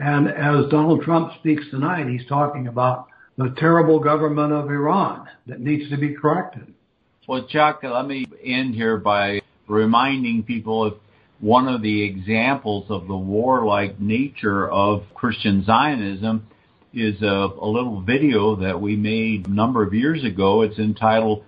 And 0.00 0.28
as 0.28 0.70
Donald 0.70 1.02
Trump 1.02 1.32
speaks 1.38 1.62
tonight, 1.70 2.08
he's 2.08 2.26
talking 2.26 2.66
about 2.66 3.06
the 3.38 3.54
terrible 3.58 4.00
government 4.00 4.52
of 4.52 4.70
Iran 4.70 5.28
that 5.46 5.60
needs 5.60 5.88
to 5.90 5.96
be 5.96 6.14
corrected. 6.14 6.74
Well, 7.28 7.46
Chuck, 7.46 7.80
let 7.84 8.06
me 8.06 8.26
end 8.42 8.74
here 8.74 8.96
by 8.96 9.41
reminding 9.68 10.42
people 10.44 10.84
of 10.84 10.94
one 11.40 11.66
of 11.66 11.82
the 11.82 12.02
examples 12.04 12.86
of 12.88 13.08
the 13.08 13.16
warlike 13.16 14.00
nature 14.00 14.70
of 14.70 15.02
Christian 15.14 15.64
Zionism 15.64 16.46
is 16.94 17.20
a, 17.22 17.26
a, 17.26 17.66
little 17.66 18.00
video 18.00 18.54
that 18.56 18.80
we 18.80 18.96
made 18.96 19.46
a 19.46 19.50
number 19.50 19.82
of 19.82 19.92
years 19.92 20.24
ago. 20.24 20.62
It's 20.62 20.78
entitled 20.78 21.42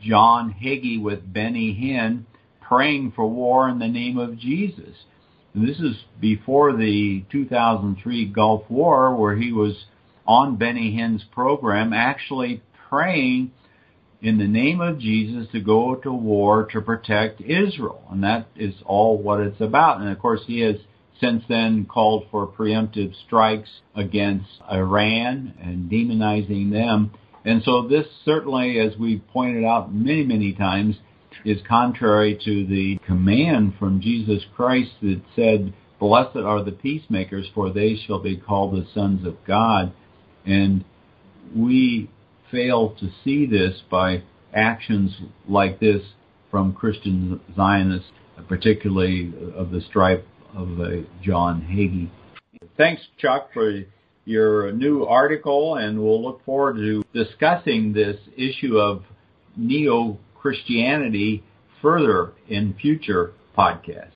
John 0.00 0.52
Hagee 0.52 1.00
with 1.00 1.32
Benny 1.32 1.74
Hinn 1.74 2.24
praying 2.60 3.12
for 3.14 3.28
war 3.28 3.68
in 3.68 3.78
the 3.78 3.88
name 3.88 4.18
of 4.18 4.38
Jesus. 4.38 4.96
And 5.54 5.68
this 5.68 5.78
is 5.78 5.96
before 6.20 6.76
the 6.76 7.24
2003 7.30 8.26
Gulf 8.26 8.64
War 8.68 9.14
where 9.14 9.36
he 9.36 9.52
was 9.52 9.84
on 10.26 10.56
Benny 10.56 10.92
Hinn's 10.92 11.24
program 11.32 11.92
actually 11.92 12.62
praying 12.88 13.52
in 14.22 14.38
the 14.38 14.46
name 14.46 14.80
of 14.80 14.98
Jesus 14.98 15.46
to 15.52 15.60
go 15.60 15.94
to 15.96 16.12
war 16.12 16.66
to 16.72 16.80
protect 16.80 17.40
Israel. 17.40 18.02
And 18.10 18.22
that 18.24 18.46
is 18.56 18.74
all 18.84 19.18
what 19.18 19.40
it's 19.40 19.60
about. 19.60 20.00
And 20.00 20.10
of 20.10 20.18
course 20.18 20.40
he 20.46 20.60
has 20.60 20.76
since 21.20 21.42
then 21.48 21.86
called 21.86 22.26
for 22.30 22.46
preemptive 22.46 23.14
strikes 23.26 23.70
against 23.94 24.48
Iran 24.70 25.54
and 25.62 25.90
demonizing 25.90 26.70
them. 26.70 27.12
And 27.44 27.62
so 27.62 27.86
this 27.86 28.06
certainly, 28.24 28.78
as 28.80 28.98
we've 28.98 29.22
pointed 29.32 29.64
out 29.64 29.94
many, 29.94 30.24
many 30.24 30.52
times, 30.52 30.96
is 31.44 31.58
contrary 31.68 32.38
to 32.44 32.66
the 32.66 32.98
command 33.06 33.74
from 33.78 34.00
Jesus 34.00 34.44
Christ 34.56 34.90
that 35.02 35.22
said, 35.34 35.72
Blessed 35.98 36.36
are 36.36 36.62
the 36.62 36.72
peacemakers, 36.72 37.46
for 37.54 37.72
they 37.72 37.96
shall 37.96 38.18
be 38.18 38.36
called 38.36 38.74
the 38.74 38.86
sons 38.92 39.26
of 39.26 39.36
God. 39.46 39.92
And 40.44 40.84
we 41.54 42.10
fail 42.50 42.94
to 43.00 43.08
see 43.24 43.46
this 43.46 43.82
by 43.90 44.22
actions 44.54 45.12
like 45.48 45.80
this 45.80 46.02
from 46.50 46.72
Christian 46.72 47.40
Zionists, 47.54 48.10
particularly 48.48 49.32
of 49.54 49.70
the 49.70 49.80
stripe 49.82 50.26
of 50.54 50.80
uh, 50.80 50.88
John 51.22 51.62
Hagee. 51.62 52.10
Thanks, 52.76 53.02
Chuck, 53.18 53.50
for 53.52 53.82
your 54.24 54.72
new 54.72 55.04
article, 55.04 55.76
and 55.76 56.02
we'll 56.02 56.22
look 56.22 56.44
forward 56.44 56.76
to 56.76 57.04
discussing 57.14 57.92
this 57.92 58.16
issue 58.36 58.76
of 58.78 59.04
neo 59.56 60.18
Christianity 60.34 61.42
further 61.80 62.32
in 62.48 62.74
future 62.80 63.32
podcasts. 63.56 64.15